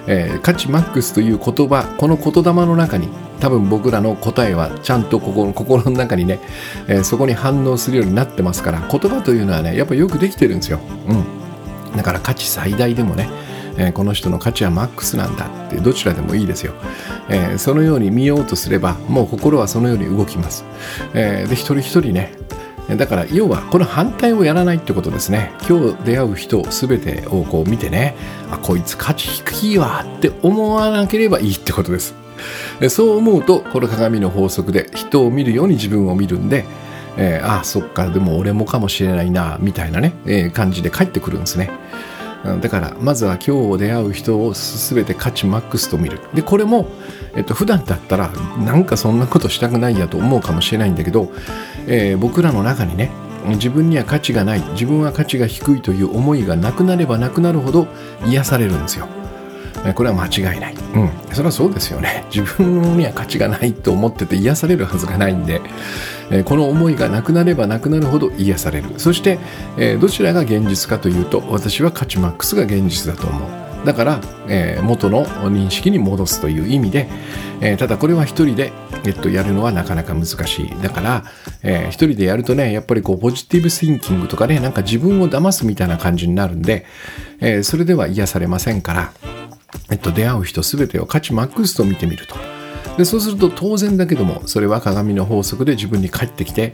[0.08, 3.10] えー、価値マックスという言葉この言霊の中に
[3.40, 6.40] 多分僕らの答えはちゃんとここの心の中にね、
[6.88, 10.80] えー、そこに反応するようになってますから言葉というのはねやっぱよくできてるんですよ。
[11.08, 11.98] うん。
[11.98, 13.30] だから価値最大でもね
[13.78, 16.74] えー、この人の価値はマックスなんだってどちらでもいいですよ、
[17.30, 20.66] えー、そのように見ようとすればもう心はそのように動きます、
[21.14, 22.34] えー、で一人一人ね
[22.90, 25.54] だから要はこの反対をやらないってことですね。
[25.68, 28.16] 今日出会う人全てをこう見てね
[28.52, 32.16] あこいつ価値低いわって思わなければいいってことです。
[32.90, 36.66] そう思うとこの鏡の法則で人を見るように自分を見るんで、
[37.18, 41.70] えー、ああそっかでも俺もかもしれないなみたいなね、えー、感じで帰ってくるんですね。
[42.62, 46.20] だからまずは今日出会う人を全て価値マックスと見る。
[46.34, 46.88] でこれも、
[47.36, 51.32] えっと普段だったらなんかそんなことしたくないやと思うかもしれないんだけど、
[51.88, 53.10] えー、僕らの中にね
[53.48, 57.88] 自分には価値がない自分は価値が低いという思いがなくなればなくなるほど
[58.26, 59.08] 癒されるんですよ
[59.96, 60.76] これは間違いない。
[60.76, 61.10] うん。
[61.34, 62.24] それはそうですよね。
[62.34, 65.62] 自分には価値がないと思ってて癒されるはずがないんで、
[66.30, 68.90] えこの思いがなくなればなくなるほど癒される。
[68.98, 69.40] そして、
[69.78, 73.71] えどちらが現実かというと、私は価値マックスが現実だと思う。
[73.86, 77.08] だから、えー、元の認識に戻すという意味で、
[77.62, 78.72] えー、ただこれは一人で、
[79.06, 80.82] えっと、やるのはなかなか難しい。
[80.82, 81.24] だから、
[81.64, 86.86] えー、一人でやるとね、やっぱりこう、ポジティブシンキングとかね、なんか自分を騙すみたいな感じになるんで、
[87.40, 89.12] えそれでは癒されませんから、
[89.90, 92.61] えっと、出会う人全てを価値マックスと見てみると。
[92.98, 96.74] でそうすると当然だけどもそれは鏡の法則で自分に返ってきて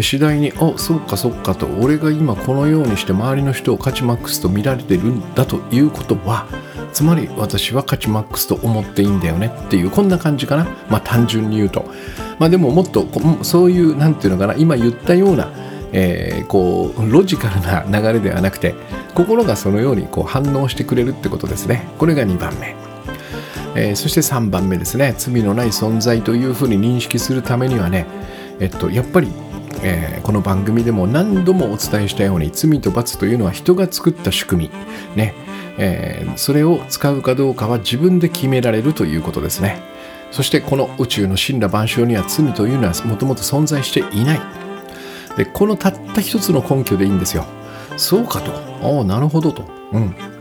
[0.00, 6.46] 次第に「あそうかそうか」と俺が今このようにして周りの人を価値マックスと見られてるんだということは
[6.92, 10.66] つまり私は価値マックスと思っていいんだよねっていうこんな感じかな。
[10.88, 11.84] まあ単純に言うと。
[12.38, 13.06] まあでももっと
[13.42, 15.50] そういう何て言うのかな今言ったような
[15.92, 18.74] えー、こうロジカルな流れではなくて
[19.14, 21.88] 心がそのようにこう反応してくれるってことですね。
[21.98, 22.76] これが2番目、
[23.78, 25.14] えー、そして3番目ですね。
[25.16, 28.06] 罪のない存在というふうに認識するためにはね
[28.58, 29.28] えっとやっぱり
[29.80, 34.70] えー、この番組でも何度もお伝えしたように罪と罰というのは人が作った仕組
[35.14, 35.34] み、ね。
[35.78, 39.80] えー、それを使うかどうかは自分で決められるということですね。
[40.32, 44.40] そしてこの宇宙の神羅万象には罪というのはもともと存在していない。
[45.36, 47.46] でこのたった一つの根拠でいいんですよ。
[47.96, 48.52] そうかと。
[48.82, 49.62] ああなるほどと。
[49.92, 50.37] うん。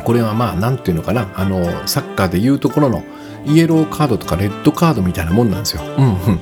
[0.00, 3.04] これはまあ何ていうのかなあのサッカーでいうところの
[3.46, 6.40] イエローカードとかレッドカードみたいなもんなんですようんうん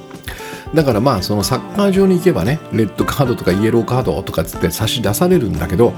[0.75, 5.95] だからまあそのサッカー場に行けばねレッドカードとかイエローカードとかつって差し出されるんだけど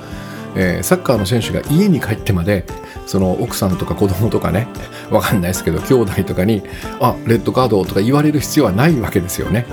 [0.56, 2.64] えー、サッカーの選手が家に帰ってまで
[3.06, 4.68] その奥さんとか子供とかね
[5.10, 6.62] わかんないですけど兄弟とかに
[7.00, 9.66] 「あレッドカード」とか言われる必要はないわけですよね。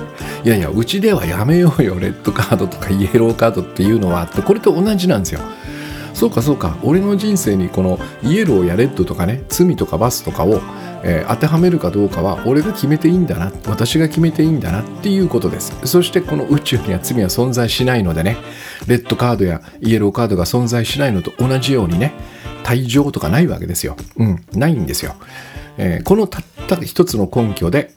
[0.43, 5.41] いやいやうちではやめようよレッドカードとかイエローカードっていうのはこれと同じなんですよ。
[6.17, 6.75] そうかそうか。
[6.82, 10.62] 俺の人生にこのイエローやレッドとかね罪とかバスとかを、
[11.03, 15.77] えー、当てはめるかどうかは俺が決めていいんだな私が決めていいんだなっていうことです。
[15.86, 18.38] そしてこの宇宙には罪は存在しないのでね
[18.88, 22.15] レッドカードやイエローカードが存在しないのと同じようにね
[22.63, 23.95] 退場とかないわけですよ。
[24.15, 25.13] うんないんですよ、
[25.77, 27.91] えー、このたった一つの根拠で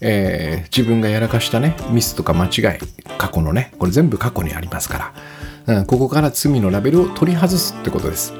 [0.00, 2.78] えー、自分がやらかしたねミスとか間違い
[3.16, 5.12] 過去のねこれ全部過去にありますから。
[5.66, 8.32] うん、ここから罪のラベルを取り外すってことです。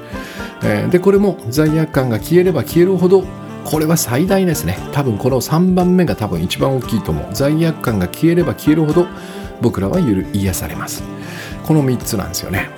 [0.64, 3.24] え、でこれも罪悪感が消えれば消えるほど
[3.64, 4.78] これは最大ですね。
[4.92, 7.26] 多分この3番目が多分一番大きいと思う。
[7.32, 9.06] 罪悪感が消えれば消えるほど
[9.60, 11.02] 僕らは癒されます。
[11.64, 12.68] この3つなんですよね、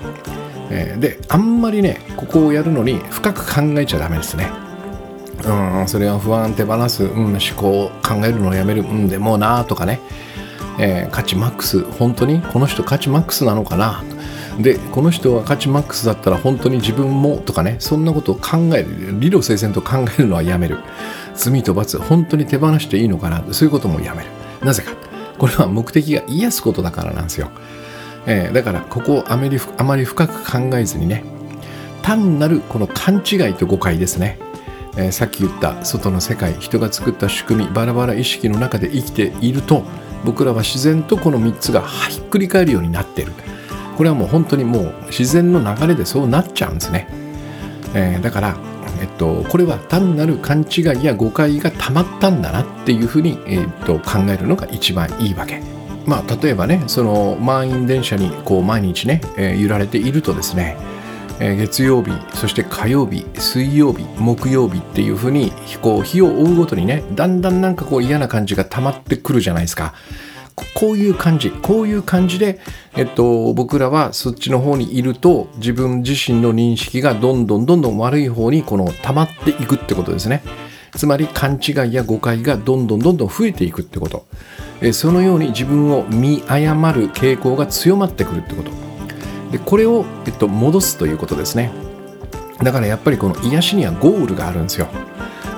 [0.71, 4.51] え、であんまりねここをやるのに深く考えちゃダメですね。
[5.47, 8.83] うんそれは不安手放す、うん、思考を考えるのをやめる。
[8.83, 10.01] うんでもなとかね、
[10.79, 11.83] えー、価値マックス。
[11.83, 14.18] 本当にこの人価値マックスなのかなと
[14.59, 20.79] でこの人は価値マックスだったら本当に自分もとかねそんなことを考える理路整然と考えるのはやめる。
[21.35, 24.31] 罪と罰本当に手放していいのかなそういうこともやめる。
[24.65, 25.09] なぜか。
[25.39, 27.51] これは目的が癒すことだからなんですよ、
[28.27, 31.25] えー、だからここをあまりあまり深く考えずにね
[32.03, 34.39] 単なるこの勘違いと誤解ですね。
[34.97, 39.85] えー、さっき言った外の世界人が作った仕組みバラバラ意識の中で生きていると
[40.25, 43.33] 僕らは自然とこの3つがひっくり返るようになっている。
[43.99, 47.09] これはもう本当にもう自然の流れでそうなっちゃうんですね、
[47.97, 48.57] えー、だから、
[49.01, 55.61] えっと、これは単なる勘違いや誤解がたまったんだなっていうふうに、えっと、考えるのが一番いいわけ。
[56.07, 60.77] まあ例えばねその満員電車にこう毎日ね、えー、揺られているとですね
[61.41, 69.93] え月曜日そして火曜日水曜日木曜日っていうふうにこう日を追うごとにねだんだんなんかこう嫌な感じが溜まってくるじゃないですか。
[70.75, 72.61] こういう感じこういう感じで、
[72.97, 80.43] えっと、僕らはそっちの方にいると自分自身の認識がどんどんどんどん悪い方にこの溜まっていくってことですね。
[80.93, 84.27] つまり勘違いや誤解がどんどんどんどん増えていくってこと。
[84.81, 88.71] えそのように自分を見誤る傾向が強まってくるってこと。
[89.53, 91.73] でこれを、えっと、戻すということですね。
[92.63, 94.89] だからやっぱりこの癒しにはゴールがあるんですよ、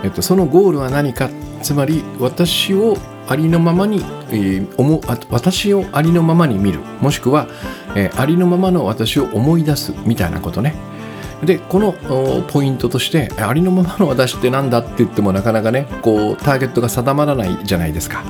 [0.05, 1.31] えっと、そのゴールは何か。
[1.63, 2.97] つまり私を
[3.31, 3.99] ありのままに、
[4.31, 6.81] えー、思私をありのままに見る。
[7.01, 7.47] もしくは、
[7.95, 10.75] えー、ありのままの私を思い出すみたいなことね。
[11.45, 11.95] でこの
[12.49, 18.25] ポイントとしてありのままの私って何だって言ってもなかなかねこうターゲットが定まらないじゃないですか。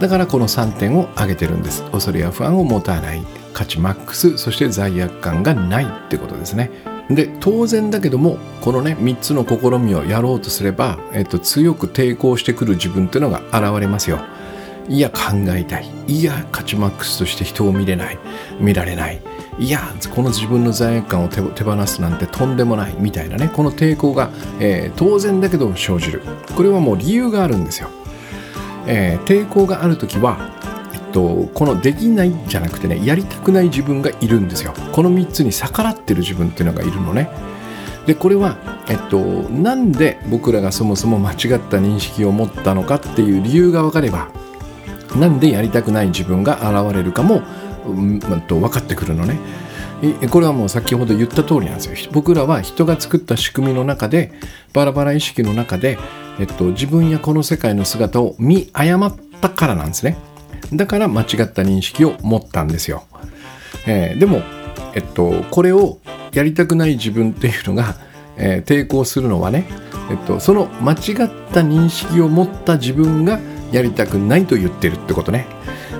[0.00, 1.84] だからこの3点を挙げてるんです。
[1.92, 3.22] 恐れや不安を持たない。
[3.52, 4.38] 価値マックス。
[4.38, 6.70] そして罪悪感がないってことですね。
[7.10, 14.20] で当然だけどもこのね3つの試みをやろうとすれば、えっと、強く抵抗してくる自分っていうのが現れますよ。
[14.88, 15.88] いや考えたい。
[16.08, 18.18] いや価値マックスとして人を見れない。
[18.58, 19.20] 見られない。
[19.58, 19.80] いや
[20.14, 22.94] この自分の罪悪感を手放すなんてとんでもない。
[22.98, 26.22] みたいなねこの抵抗が、えー、当然だけど生じる。
[26.56, 27.90] これはもう理由があるんですよ、
[28.86, 30.50] えー、抵抗がある時は、
[31.12, 34.74] と、このできないじゃなくてねやりたくない自分がいるんですよ。
[34.92, 37.30] この3つに逆らってる自分っていうのがいるのね。
[38.06, 38.56] でこれは、
[38.88, 44.28] えっと、なんで僕らがそもそも間違った認識を持ったのかっていう理由が分かれば
[45.14, 47.42] なんでやりたくない自分が現れるかも
[47.86, 49.38] うんと分かってくるのね。
[50.30, 52.10] これはもう先ほど言った通りなんですよ。
[52.10, 54.32] 僕らは人が作った仕組みの中で
[54.72, 55.96] バラバラ意識の中で、
[56.40, 60.16] えっと、自分やこの世界の姿を見誤ったからなんですね。
[60.72, 63.04] だから間違った認識を持ったんですよ、
[63.86, 64.42] えー、でも、
[64.94, 65.98] えっと、これを
[66.32, 67.96] やりたくない自分っていうのが、
[68.36, 69.66] えー、抵抗するのはね、
[70.10, 70.98] えっと、その間違っ
[71.52, 73.38] た認識を持った自分が
[73.70, 75.46] やりたくないと言ってるってことね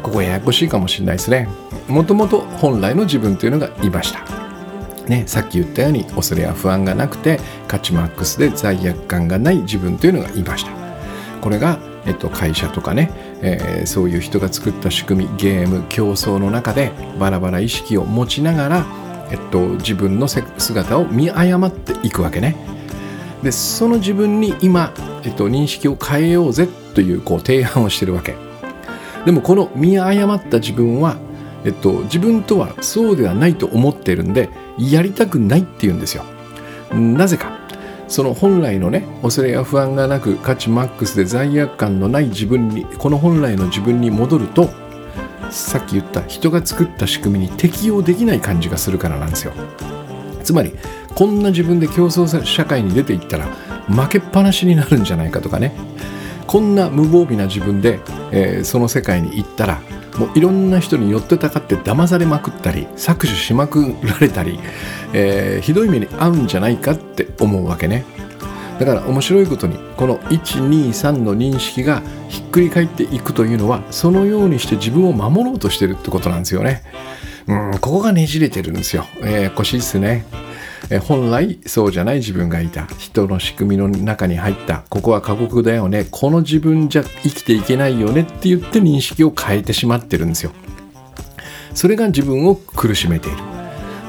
[0.02, 1.48] ここややこしいかもしれないですね
[1.88, 4.24] もともと本来の自分というのがいました。
[5.08, 10.70] ね、さっき言ったように恐れや不安がなくて価値マックスで罪悪感がない自分というのがいました。
[11.40, 13.10] これが、えっと、会社とかね、
[13.42, 18.86] えー、そういう人が作った仕組みゲーム競争の中でバラバラ意識を持ちながら、
[19.30, 22.56] えっと、自分の姿を見誤っていくわけね。
[23.42, 24.92] でその自分に今、
[25.24, 28.36] えっと、認識を変えようぜというこう提案をしてるわけ。
[29.24, 31.16] でもこの見誤った自分は
[31.64, 36.24] えっと、自分とはそうではないと思ってるんでやりたくないって言うんですよ。
[36.92, 37.61] なぜか
[38.12, 44.68] その本来のね恐れや不安がなく価値マックスで罪悪感のない自分にこの本来の自分に戻ると
[45.50, 49.54] さっき言った人が作った仕組みに適応できない感じがするからなんですよ。
[50.44, 50.74] つまり
[51.14, 53.46] こんな自分で競争社会に出ていったら
[53.88, 55.72] 負けっぱなしになるんじゃないかとかね
[56.46, 59.80] こんな無防備な自分で、えー、その世界に行ったら
[60.18, 64.58] もういろんな人に寄ってたかって騙されまくったり搾取しまくられたり、
[65.12, 68.04] えー、ひどい目に遭うんじゃないかって思うわけね。
[68.78, 76.82] だから面白いことにこの123の認識がひっくり返っていくというのはそのようにして自分を守ろうとしてるってことなんですよね。
[77.46, 79.06] うんここがねじれてるんですよ。
[79.22, 80.24] えー、腰ですね。
[80.92, 82.86] え本来そうじゃない自分がいた。
[82.98, 84.84] 人の仕組みの中に入った。
[84.90, 86.06] ここは過酷だよね。
[86.10, 90.52] この自分じゃ生きていけないよねって言って認識を変えてしまってるんですよ。
[91.72, 93.38] それが自分を苦しめている。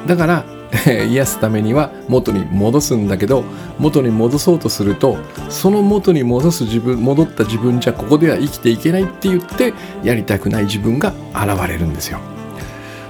[0.07, 0.45] だから
[1.07, 3.45] 癒すためには元に戻すんだけど
[3.79, 5.17] 元に戻そうとすると
[5.47, 12.32] その元に戻す自分戻った自分じゃここでは生きていけないって言ってやりたくない自分が現れるんですよ。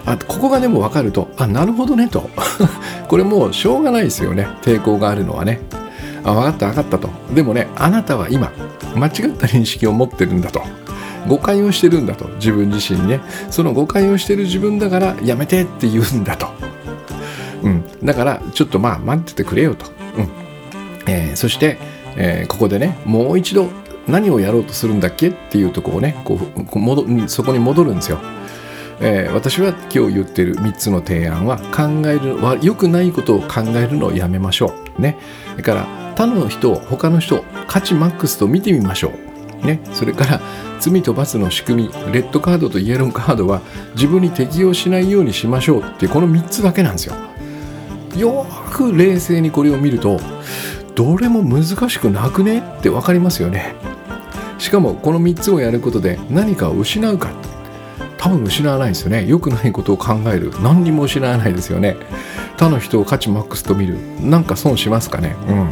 [0.06, 2.30] あここがでも分かるとあなるほどねと。
[3.08, 4.48] これもうしょうがないですよね。
[4.62, 5.62] 抵抗があるのはね。
[6.24, 7.10] あ分かった分かったと。
[7.34, 8.52] でもねあなたは今
[8.96, 10.62] 間違った認識を持ってるんだと。
[11.28, 12.28] 誤解をしてるんだと。
[12.36, 13.22] 自分自身にね。
[13.50, 16.48] その誤解をしてる自分だからやめてって言うんだと、
[17.64, 19.86] うん、だからちょっとまあ待っててくれよと、
[20.18, 20.28] うん。
[21.08, 21.78] えー、そして、
[22.18, 23.70] えー、ここでねもう一度
[24.08, 26.38] 何をやろうとするんだっけっていうとこをねこ
[26.74, 28.20] う戻そこに戻るんですよ。
[29.00, 35.02] えー、私は今日言ってる3つの提案は考えるは良くないことを考えるのをやめましょう。
[35.02, 35.18] ね。
[35.58, 39.12] だから他の人他の人価値マックスと見てみましょ
[39.64, 39.66] う。
[39.66, 39.82] ね。
[39.94, 40.42] それから
[40.80, 43.62] 罪と罰の仕組みレッドカードとイエローカードは
[43.96, 45.82] 自分に適用しないようにしましょう。
[45.82, 47.16] ってこの3つだけなんですよ。
[48.16, 50.20] よく冷静にこれを見ると
[50.94, 52.60] どれも難しくなくね？
[52.60, 53.74] って分かりますよね。
[54.60, 57.32] しかもこの3つをやることで何かを失うか。
[58.24, 59.26] 多分失わないですよね。
[59.28, 60.54] 良くないことを考える。
[60.62, 61.98] 何にも失わないですよね。
[62.56, 63.98] 他の人を価値マックスと見る。
[64.22, 65.36] なんか損しますかね。
[65.46, 65.70] うん。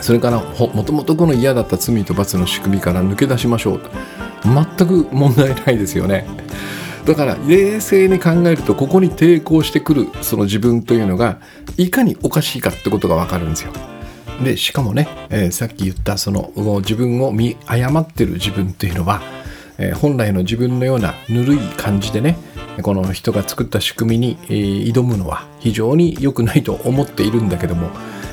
[0.00, 3.80] それからもともとこの嫌だった罪と罰の仕組みから抜け出しましょう。
[4.42, 6.26] 全く問題ないですよね。
[7.04, 11.38] だから冷静に考えるとここに抵抗してくるその自分というのが
[11.76, 13.72] いかにおかしいかってことがわかるんですよ。
[14.42, 16.50] でしかもね、えー、さっき言ったその
[16.80, 19.22] 自分を見誤ってる自分っていうのは
[19.78, 22.36] えー、本来の自分のようなぬるい感じでね
[22.82, 27.90] この人が作った仕組みに、えー、挑むのは非常に良くないと思っているんだけども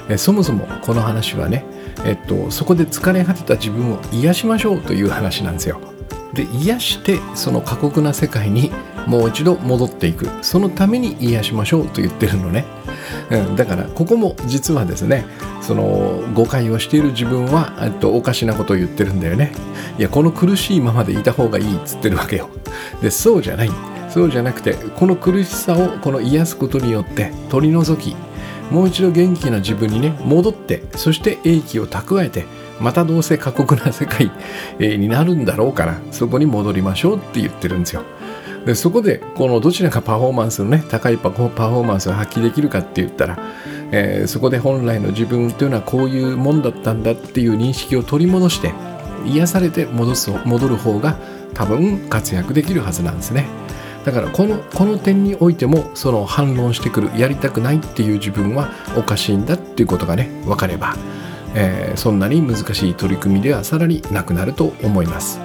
[0.10, 1.66] えそもそもこの話はね、
[2.06, 5.95] えっと、そこで疲れ果てた自分を癒しましょうという話なんですよ。
[6.36, 8.72] で癒してその過酷な世界に
[9.08, 10.30] もう一度戻っていく。
[10.42, 12.66] そのために癒しましょうと言ってるのね、
[13.32, 15.26] うん、だからここも実はですね
[15.62, 19.52] その誤解をしている自分はとおかしなことを言ってるんだよね。
[19.98, 22.50] いやこの苦しいままでいた方がいいっつってるわけよ。
[23.02, 23.72] でそうじゃない。
[24.10, 28.16] そうじゃなくてこの苦しさをこの癒すことによって取り除き
[28.72, 32.46] もう一度元気な自分にね戻ってそして英気を蓄えて
[32.80, 34.32] またどうせ過酷な世界
[34.80, 38.03] になるんだろうからそこに戻りましょうって言ってるんですよ。
[38.65, 43.38] でそこでこのどちらがパフォーマンスのね高いパフォーマンスを発揮できるかって言ったら、
[43.91, 48.73] えー、そこで本来の自分というのはこういうもんだったんだっていう認識を取り戻して
[49.26, 51.17] 癒されて戻す戻る方が
[51.53, 53.45] 多分活躍できるはずなんですね。
[54.03, 60.95] だからこのこの点においてもその反論してくるやりたくないっていう自分はおかしいんだっていうことがね分かれば、
[61.56, 65.39] えー、そんなに難しい取り組みではさらになくなると思います。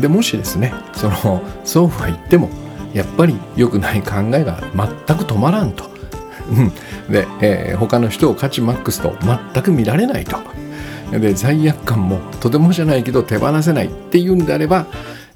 [0.00, 2.50] でもしですねそのそうは言っても
[2.92, 5.84] やっぱり良くない考えが全く止まらんと。
[7.10, 10.38] で、えー、他の人を価値マックスと全く見られないと。
[11.12, 14.86] で罪悪感もとてもじゃないけど手放せないっていうんであれば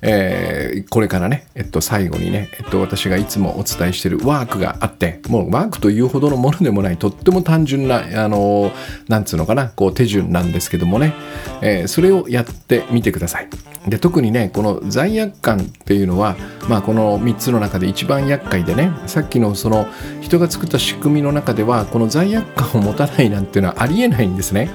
[0.03, 8.73] えー、これからね、えっと、最後にね、えっと、私がいつもお伝えしているワークがあって、もうワークというほどのものでもない、とっても単純な、あの、
[9.09, 11.15] なんつうのかな、こう手順なんですけどもね、
[11.63, 13.49] えー、それをやってみてください。
[13.89, 16.37] で、特にね、この罪悪感っていうのは、
[16.69, 19.87] まあ、この3つの中で一番厄介でね、さっきのその
[20.21, 24.71] 人が作った仕組みの中では、この罪悪感を持たないなんていうのはありえないんですね。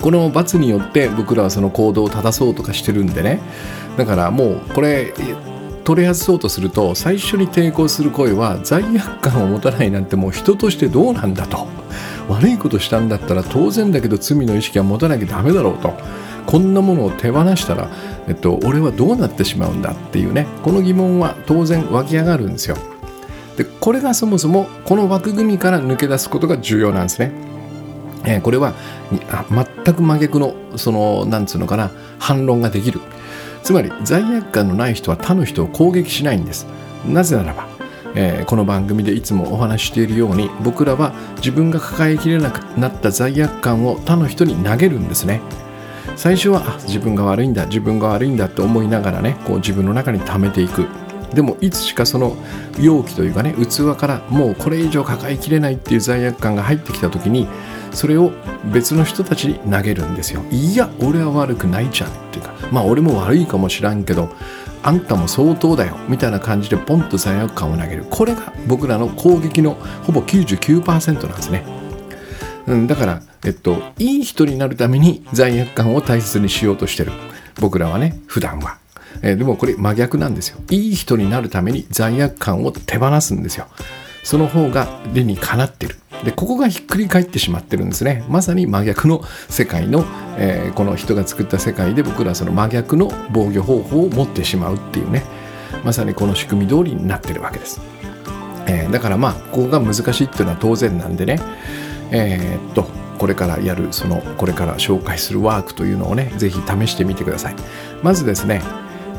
[0.00, 3.40] この罰によって僕らはその行動を正そうとかしてるんでね。
[3.96, 5.14] だからもうこれ
[5.84, 11.66] 取り外そうとすると最初に抵抗する声は罪悪感を持たないなんてもう人としてどうなんだと。
[12.28, 15.94] 悪いことしたんだったら当然だけど罪の意識は持たなきゃダメだろうと。
[16.44, 17.88] こんなものを手放したら、
[18.28, 20.46] えっと、俺はどうなってしまうんだっていうね。
[20.62, 22.76] この疑問は当然湧き上がるんですよ。
[23.56, 27.32] でこれがそもそもこの枠組みから抜け出すことが重要なんですね。
[28.26, 28.74] えー、これは
[29.84, 33.00] 全く真逆のそのなんつうのかな反論ができる。
[33.62, 36.66] つまり罪悪感のない人は他の人を攻撃しないんです。
[37.08, 37.66] なぜならば、
[38.14, 45.40] えー、この番組でいつもお話しているように僕らは自分が抱えきれなくなった罪悪感を他の人に投げるんですね。
[46.14, 50.86] 最初は自分が悪いんだ自分が悪いんだって思いながらねこう自分の中に溜めていく。
[51.34, 52.36] でもいつしかその
[52.80, 57.48] 容器というかね器からもうこれ以上抱えきれないっていう罪悪感が入ってきた時に
[57.96, 58.30] それを
[58.72, 60.42] 別の人たちに投げるんですよ。
[60.50, 64.28] いや俺は悪くないじゃんっていうかまあ俺も悪いかもしらんけど
[64.82, 68.04] あんたも相当だよみたいな感じでポンと罪悪感を投げる。
[68.10, 71.64] これが僕らの攻撃のほぼ99%なんですね、
[72.66, 77.12] うん、だからえっといい人になるために罪悪感を大切にしようとしてる。
[77.58, 78.76] 僕らはね普段は。
[79.22, 80.58] え、でもこれ真逆なんですよ。
[80.70, 83.66] いい人になるために罪悪感を手放すんですよ。
[84.22, 85.96] その方が理にかなってる。
[86.24, 88.24] でここがひっくり返ってしまってるんですね。
[88.28, 90.04] まさに真逆の世界の、
[90.38, 95.22] えー、この人が作った世界で僕らはその真逆の防御方法を持ってしまうっていうね。
[95.84, 97.80] まさにこの仕組み通りになってるわけです、
[98.66, 101.40] えー、だからまあここが難しいっていうのは当然なんでね。
[102.10, 102.84] えー、っと
[103.18, 107.56] これからやるそのこれから紹介するワークというのをね是非試してみてください。
[108.02, 108.62] まずですね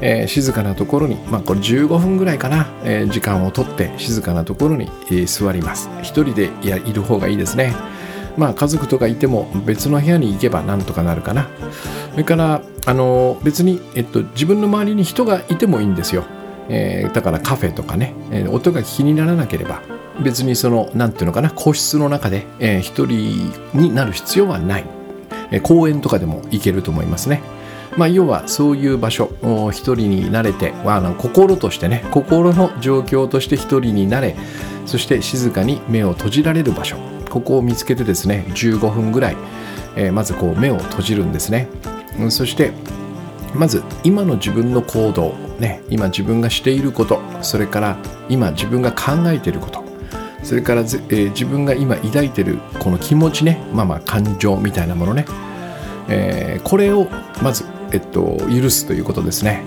[0.02, 5.90] えー、静かなところに、まあ、これ15分ぐらいかな、えー、時間をとって静かなところに、えー、座ります。
[6.02, 7.74] 一人でいやいる方がいいですね。
[8.38, 11.50] まあ家族とかいても別の部屋に行けばなんとかなるかな。
[12.12, 16.24] それからあの別に、えっと、自分の周りに人がいてもいいんですよ、
[16.70, 19.82] えー、だからカフェとかね、えー、音が気にならなければ。
[20.20, 24.86] 別にその何ていうのかな個室の中で、えー、一人になる必要はない、
[25.52, 27.42] えー、公園とかでも行けると思いますね。
[27.98, 29.32] まあ、要はそういう場所
[29.72, 34.36] 一人になれてあ心としてね心の状況として一人になれ
[34.86, 36.96] そして静かに目を閉じられる場所。
[37.30, 39.38] ここを見つけてですね15分ぐらい、
[39.96, 41.68] えー、まずこう目を閉じるんですね。
[42.30, 42.72] そして
[43.54, 49.84] まず今の自分の行動、ね、今自分がしていることそれから今自分が考えていること
[50.44, 55.26] それから、えー、自分が今抱いているこの気持ちねまあまあ感情みたいなものね、
[56.10, 57.08] えー、これを
[57.44, 57.66] まず
[57.98, 59.64] えっと、許すということですね。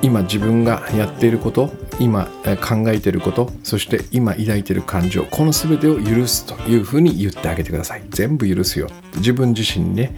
[0.00, 2.26] 今自分がやっていること今
[2.66, 8.02] 考えていることそして今抱いている感情この全てを許すというふうに言ってあげてください。
[8.08, 8.88] 全部許すよ。
[9.16, 10.16] 自分自身にね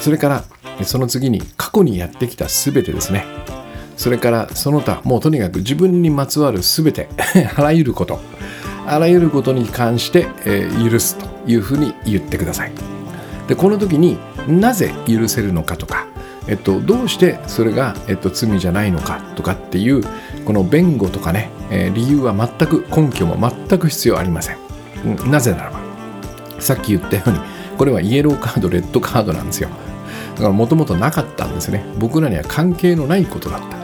[0.00, 0.44] それから
[0.82, 3.24] その次に過去にやってきた全てですね。
[3.96, 7.08] それからその他もうとにかく自分にまつわる全て
[7.56, 8.18] あらゆること。
[8.86, 12.72] あらゆることに関して、えー、許すというふうに言ってください。
[13.46, 16.06] でこの時になぜ許せるのかとか、
[16.50, 20.02] えっと、どうしてそれが、えっと、罪じゃないのかとかっていう
[20.44, 24.58] この弁護とかね、えー、理由は全く根拠も全く必要ありません。
[25.30, 25.80] なぜならば
[26.58, 27.38] さっき言ったように
[27.78, 29.70] これはイエローカードレッドカードなんですよ。
[30.34, 31.84] だからもともとなかったんですね。
[31.98, 33.78] 僕らには関係のないことだった。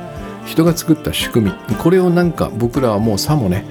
[0.45, 1.77] 人が作った仕組み。
[1.77, 3.65] これをなんか僕らはもうさもね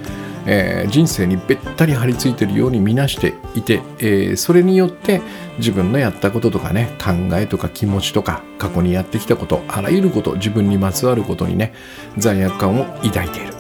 [0.46, 5.22] えー、人生にべったり張り付いてるように見なしていて、えー、それによって
[5.58, 11.74] 自分のやったこととかね考えとか気持ちとか過去にやってきたことあらゆること自分にまつわることにね
[12.18, 13.54] 罪悪感を抱いている。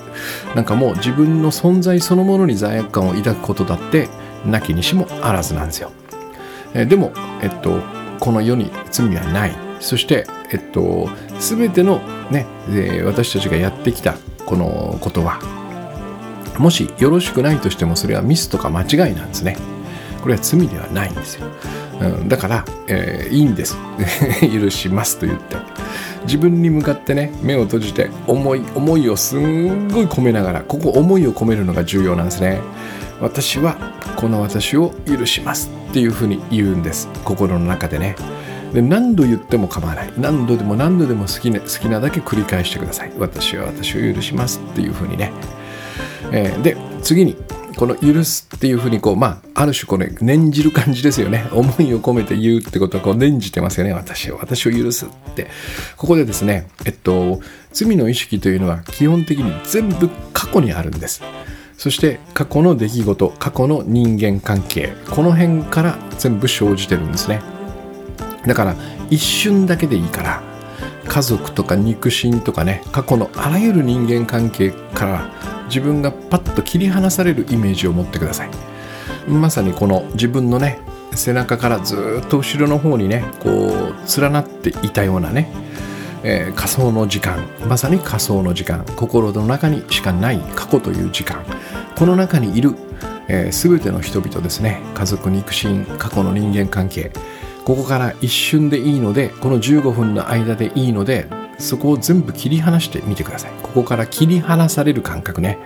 [0.55, 4.07] なんかもう自分の存在そのものに罪悪感を抱くことだって
[4.45, 5.91] なきにしもあらずなんですよ、
[6.73, 7.11] えー、でも、
[7.41, 7.81] えっと、
[8.19, 9.55] この世に罪はない。
[9.81, 11.09] そして、えっと、
[11.39, 11.99] 全ての
[12.31, 14.15] ね、えー、私たちがやってきた
[14.45, 15.39] このことは
[16.59, 19.57] もしよろしくないとしてもそれはミスとか間違いなんですね。
[20.21, 21.47] これは罪ではないんですよ、
[22.01, 23.77] うん、だから、えー、いいんです。
[24.41, 25.57] 許しますと言って。
[26.25, 32.59] 自分に向かってね目を閉じて思い思いをすんごい込めながらここ思いを込めるのが重要なんですね。
[33.21, 33.77] 私は
[34.15, 37.07] この私を許しますっていうふうに言うんです。
[37.23, 38.15] 心の中でね。
[38.73, 40.13] で何度言っても構わない。
[40.17, 43.11] 何度でも何度でも好きな好きなだけ繰り返してください。
[43.17, 45.31] 私は私を許しますっていうふうにね。
[46.31, 47.35] えー、で次に
[47.75, 51.47] この許すっていうふうにこうまあある種これ念じる感じですよね。
[51.51, 55.47] 思いを込めて言うってことはこう念じてますよね私を私を許すって。
[55.97, 57.41] ここでですねえっと
[57.73, 61.21] 罪の意識というのは基本的に全部過去にあるんです。
[61.77, 67.41] そして過去の出来事過去の人間関係この辺から全部生じてるんですね。
[68.47, 68.75] だから
[69.09, 70.54] 一瞬だけでいいから
[71.07, 75.31] 家族とか肉親とかね過去のあらゆる人間関係から
[75.67, 78.49] 自分がパッと切り離されるイメージを持ってください。
[79.27, 80.79] まさにこの自分のね
[81.13, 85.49] 背中からずっと後ろの方にねこう連なっていたようなね、
[86.23, 87.47] えー、仮想の時間。
[87.67, 88.85] まさに仮想の時間。
[88.95, 91.43] 心の中にしかない過去という時間。
[91.97, 92.75] この中にいる、
[93.27, 94.81] えー、全ての人々ですね。
[94.93, 97.11] 家族肉親過去の人間関係。
[97.65, 103.51] ここから一瞬でいいのでこの15分の間でいいのでそこを全部切り離してみてください。
[103.63, 105.57] ここから切り離される感覚ね、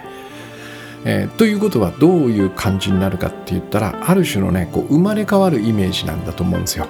[1.05, 6.87] えー、ということはどういう感じになるかって言ったらある種のねこう生まれ変わるイメージなんだと思うんですよ、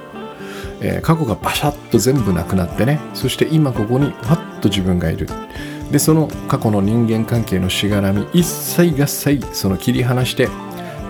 [0.80, 5.28] えー、過去がバシャッと全部なくなってねそして今ここにパッと自分がいる。
[5.92, 10.48] でその過去の人間関係のしがらみ一切合切その切り離して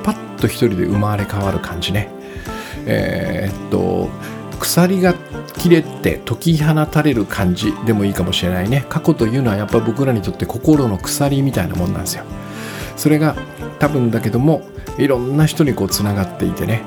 [0.03, 2.18] パッと一人で生まれ変わる感じね。
[2.85, 4.09] えー、っと
[4.59, 5.13] 鎖が
[5.57, 8.85] 切れて解き放たれる感じでもいいかもしれないね。
[8.89, 12.23] 過去というのはやっぱ僕らにとって心の鎖みたいなもんなんですよ。
[12.97, 13.35] それが
[13.79, 14.61] 多分だけども
[14.97, 16.81] いろんな人にこうつながっていてね、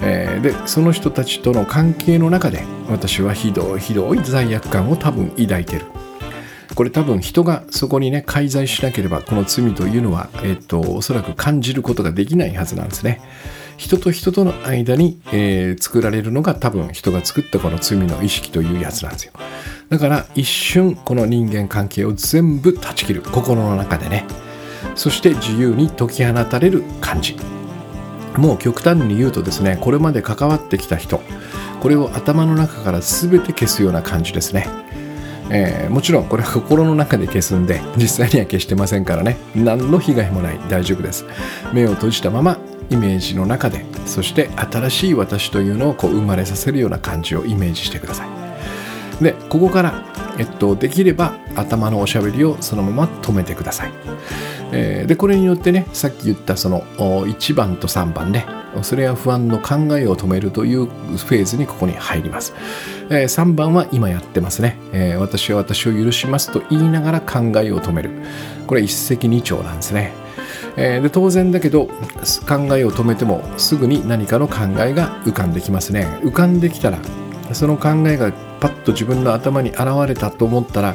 [0.00, 5.84] えー、でその人たちとの関係の中で私はひどいひどい罪悪感を多分抱いてる。
[6.74, 13.20] これ多分人がそこにね介在しなければこの罪というのは、えーとおそらく感じることができないはずなんですね。
[13.82, 19.32] 人と人との間に、えー、作られるのが多分人が作ったこの罪の意識というやつなんですよ。
[19.88, 23.22] だから一瞬この人間関係を全部断ち切る。
[23.22, 24.24] 心の中でね。
[24.94, 27.36] そして自由に解き放たれる感じ。
[28.36, 31.20] もう極端に言うとですねこれまで関わってきた人。
[31.80, 34.68] これを頭の中から全て消すような感じですね。
[35.50, 39.38] えー、もちろんこれは心の中で消すんで実際には消してませんからね。
[39.56, 40.60] 何の被害もない。
[40.68, 41.24] 大丈夫です。
[41.72, 42.58] 目を閉じたまま
[42.92, 49.22] イメージの中でそして新しい私というのをこう生まれさせるような感じをイメージしてください。
[49.22, 50.04] でここから、
[50.38, 53.92] えっと、できれば頭のおしゃべりをそのまま止めてください、
[54.72, 58.46] え、でこれによってねさっき言ったその1番と3番ね
[58.82, 62.52] それは不安の考えを止めるというフェーズにここに入ります、
[63.10, 68.10] え、3番は今やってますね、え、私は私を許しますと言いながら考えを止める。
[68.66, 70.21] これ一石二鳥なんですね。
[70.76, 71.94] えー、で当然だけど考
[72.76, 76.06] えを止めてもすぐに何かの考えが浮かんできますね。
[76.22, 76.98] 浮かんできたら
[77.52, 80.94] その考えがパッと自分の頭に現れたと思ったら、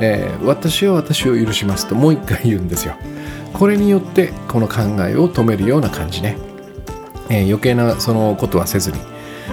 [0.00, 2.94] えー、私は私を許しますともう一回言うんですよ。
[3.52, 6.36] これによってこの考えを止めるような感じね、
[7.30, 8.98] えー、余計なそのことはせずに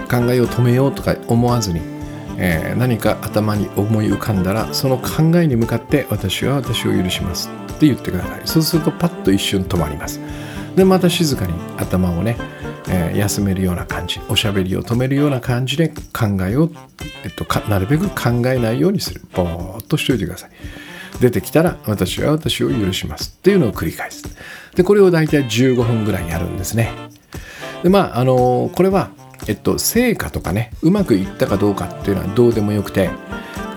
[0.09, 1.93] 考えを止めようとか思わずに
[2.37, 7.49] えー、何か頭に思い浮かんだらその考えに向かって私は私を許します。
[7.91, 8.41] って言ってください。
[8.45, 10.19] そうするとパッと一瞬止まります。
[10.75, 12.37] でまた静かに頭をね、
[12.87, 16.71] えー、休めるような感じおしゃべりを止めるような感じで考えを、
[17.23, 19.21] えっと、なるべく考えないようにする。
[19.33, 20.49] ぼーっとしといてください。
[21.19, 24.23] 出てきたら私は私を許しますっていうのを繰り返す。
[24.75, 26.91] でこれを大体15分ぐらいやるんですね。
[27.83, 29.11] でまああのこれは
[29.47, 33.09] えっと成果とかねうまくいったかどうかっていうのはどうでもよくて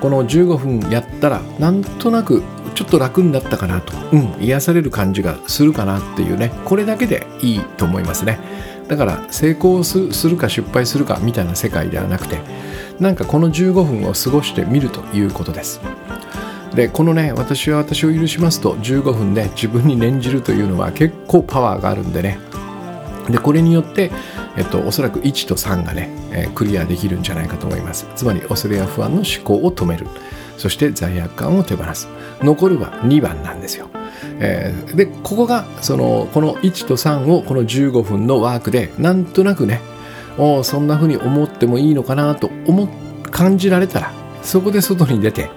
[0.01, 2.43] この15分やったらなんとなく
[2.77, 6.53] ちょっと楽になったかなと、うん、癒される感じがするかなっていうね。
[6.67, 8.39] これだけでいいと思いますね。
[8.87, 9.99] だから成功す
[10.29, 12.39] るか失敗するかみたいな世界ではなくて
[13.01, 15.81] なんかこの15分を過ごしてみるということです。
[16.75, 22.39] でこのね私は私を許しますと15分で自分に念じるというのは結構パワーがあるんでね。
[23.31, 24.13] でこれによって、
[24.57, 28.07] えっと、おそらく1と3がね、えー、クリアできるんじゃないかと思います。
[28.15, 30.07] つまり恐れや不安の思考を止める。
[30.57, 32.09] そして罪悪感を手放す。
[32.43, 33.89] 残るは2番なんですよ、
[34.41, 39.81] えー、でここがそのこの1と3をこの15分のワークでなんとなくね
[40.39, 42.89] おそんな風に思ってもいいのかなと思
[43.31, 45.49] 感じられたらそこで外に出て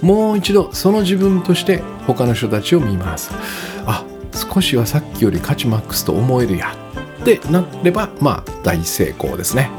[0.00, 3.30] もう一度その自分として他の人たちを見ます。
[3.86, 6.74] あ少しはさっきより価値マックスと思えるや。
[7.22, 9.70] ってなればまあ大成功ですね、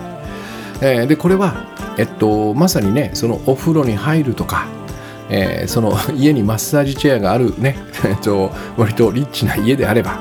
[0.81, 4.67] えー、でこれはえっとまさにねそのお風呂に入るとか
[5.29, 7.77] えー、その 家にマッサージチェアがあるね
[8.77, 10.19] 割とリッチな家であれば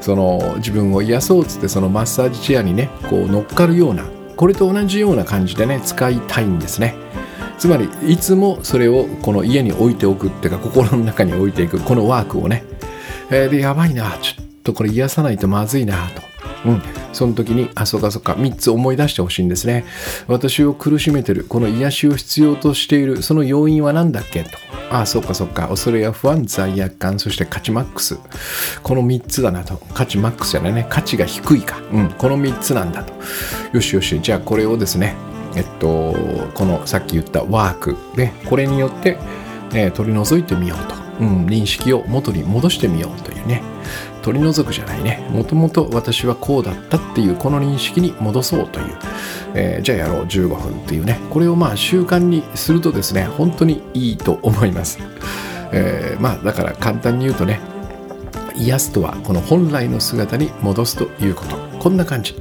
[0.00, 4.04] その自分を癒そうっつってそのマッサージチェアにねこう乗っかるような
[4.36, 6.96] これと同じような感じでね使いたいんですね。
[7.56, 12.64] つまりいつもそれをこの家に置いておくっていうか心の中に置いていくこのワークをね、
[13.30, 16.33] えー、でやばいなちょっとこれ癒さないとまずいなと。
[16.64, 19.84] うん、その時にあそうかそうか3つ思い出してほしいんですね。
[20.26, 24.44] 私を苦しめてるこの癒しを必要としているその要因は何だっけ？
[24.44, 24.50] と。
[24.90, 25.68] ああそうかそうか。
[25.68, 28.18] 恐れや不安罪悪感そして価値マックス。
[28.82, 29.76] この3つだなと。
[29.92, 30.86] 価値マックスじゃないね。
[30.88, 33.12] 価値が低いか、うん、この3つなんだと。
[33.72, 34.20] よしよし。
[34.20, 35.16] じゃあこれをですね
[35.56, 36.14] えっと
[36.54, 37.96] このさっき言ったワーク。
[38.16, 39.18] でこれによって、
[39.74, 43.62] え、取り除いてみようと、うん、認識を元に戻してみようというね。
[44.24, 45.28] 取り除くじゃないね。
[45.30, 48.96] もともと私はこうだったっていうこの認識に戻そうという、
[49.54, 50.24] えー、じゃあやろう。
[50.24, 51.20] 15分っていうね。
[51.28, 54.98] これをまあ習慣にするとですね本当にいいと思います、
[55.72, 57.60] えー、まあだから簡単に言うとね
[58.56, 61.56] 癒すとはこの本来の姿に戻すということ。
[61.78, 62.34] こんな感じ、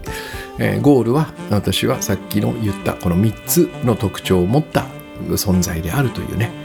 [0.60, 4.86] えー、ゴールは私はさっきの言ったこの3つの特徴を持った
[5.32, 6.63] 存在であるというね。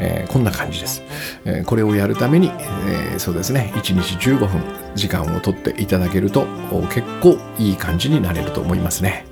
[0.00, 1.02] えー、こんな感じです、
[1.44, 4.62] えー、これをやるために、えー、そうですね1日15分
[4.94, 6.46] 時間をとっていただけると
[6.92, 9.26] 結構いい感じになれると思いますね。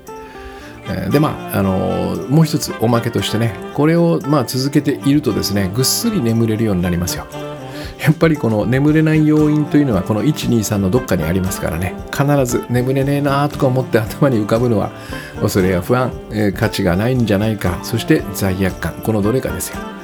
[1.11, 7.27] でまあ、あのもう一つおまけとしてねこれをまあ続けているとですねぐっすり眠れるようになりますよ。
[7.99, 11.95] やっぱりこの眠れない要因というのはこの123のどっかにありますからね。
[12.11, 14.91] 必ず眠れねえなとか思って頭に浮かぶのは
[15.41, 19.98] 恐れや不安、えー、価値がないんじゃないかそして罪悪感このどれかですよ。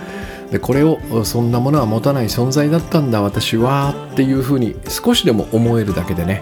[0.52, 6.41] でこれをそんなものは持たない存在だったんだ私はっていうふうに少しでも思えるだけでね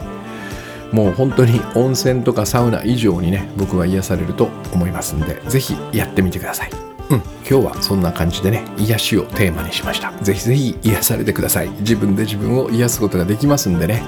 [0.92, 6.72] もう本当に温泉とかサウナ以上にね僕は癒されると思いますんで是非やってみてください。
[7.10, 10.14] うん今日はそんな感じでね癒しをテーマにしました。
[10.22, 11.70] 是非是非癒されてください。
[11.80, 14.04] 自分で自分を癒すことができますんでね。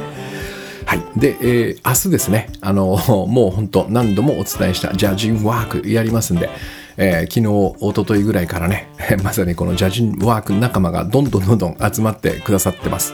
[0.86, 1.20] はい。
[1.20, 2.96] で、えー、明日ですね、あの、
[3.28, 6.50] もう本当何度もお伝えしたジャジンワークやりますんで、
[6.98, 8.88] えー、昨日、おとといぐらいからね、
[9.24, 13.14] まさにこのジャジンワーク仲間がどんどんどんどん集まってくださってます。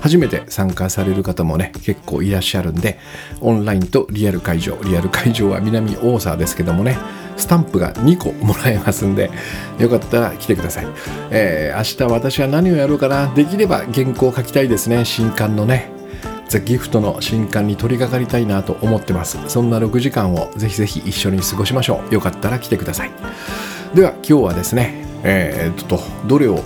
[0.00, 2.98] 初めて参加される方もね、結構いらっしゃるんで、
[3.40, 6.98] オンラインとリアル会場、リアル会場は南大沢ですけどもね、
[7.36, 9.30] スタンプが2個もらえますんで、
[9.78, 10.86] よかったら来てください。
[11.30, 13.32] えー、明日私は何をやろうかな。
[13.34, 15.99] できれば原稿を書きたいですね、新刊のね。
[16.50, 19.38] ザ・ギフトの新刊に取り掛かりたいなと思ってます。
[19.46, 22.14] そんな6時間をぜひぜひ一緒に過ごしましょう。
[22.14, 23.10] よかったら来てください。
[23.94, 26.56] では今日はですね、えー、っと、どれを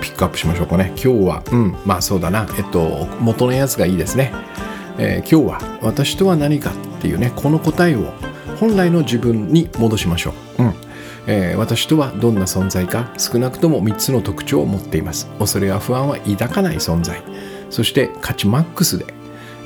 [0.00, 0.92] ピックアップしましょうかね。
[1.02, 4.34] 今日は、うん、まあそうだな、えっと、元のやつがいいですね。
[4.98, 8.12] えー、今日は私とは何かっていうね、この答えを
[8.60, 10.64] 本来の自分に戻しましょう。
[10.64, 10.74] うん
[11.26, 17.22] えー、私とはどんな存在か少なくとも3つの特徴を持っています恐れや不安は抱かない存在
[17.70, 19.06] そして価値マックスで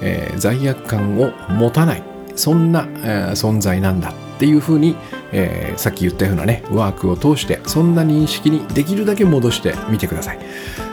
[0.01, 2.03] えー、罪悪感を持たない
[2.35, 4.97] そんな、えー、存在なんだっていうふうに、
[5.33, 10.39] えー、さっき言ったようなねワークを通してそんな認識にできるだけ戻してみてください。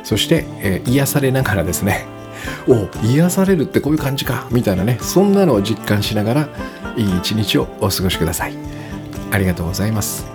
[0.04, 2.06] そして、えー、癒されながらですね
[2.68, 6.49] お癒されるってこういう感じかみたいなねそんなのを実感しながら
[6.97, 8.54] いい一日をお過ごしください。
[9.32, 10.32] ありがとうございます。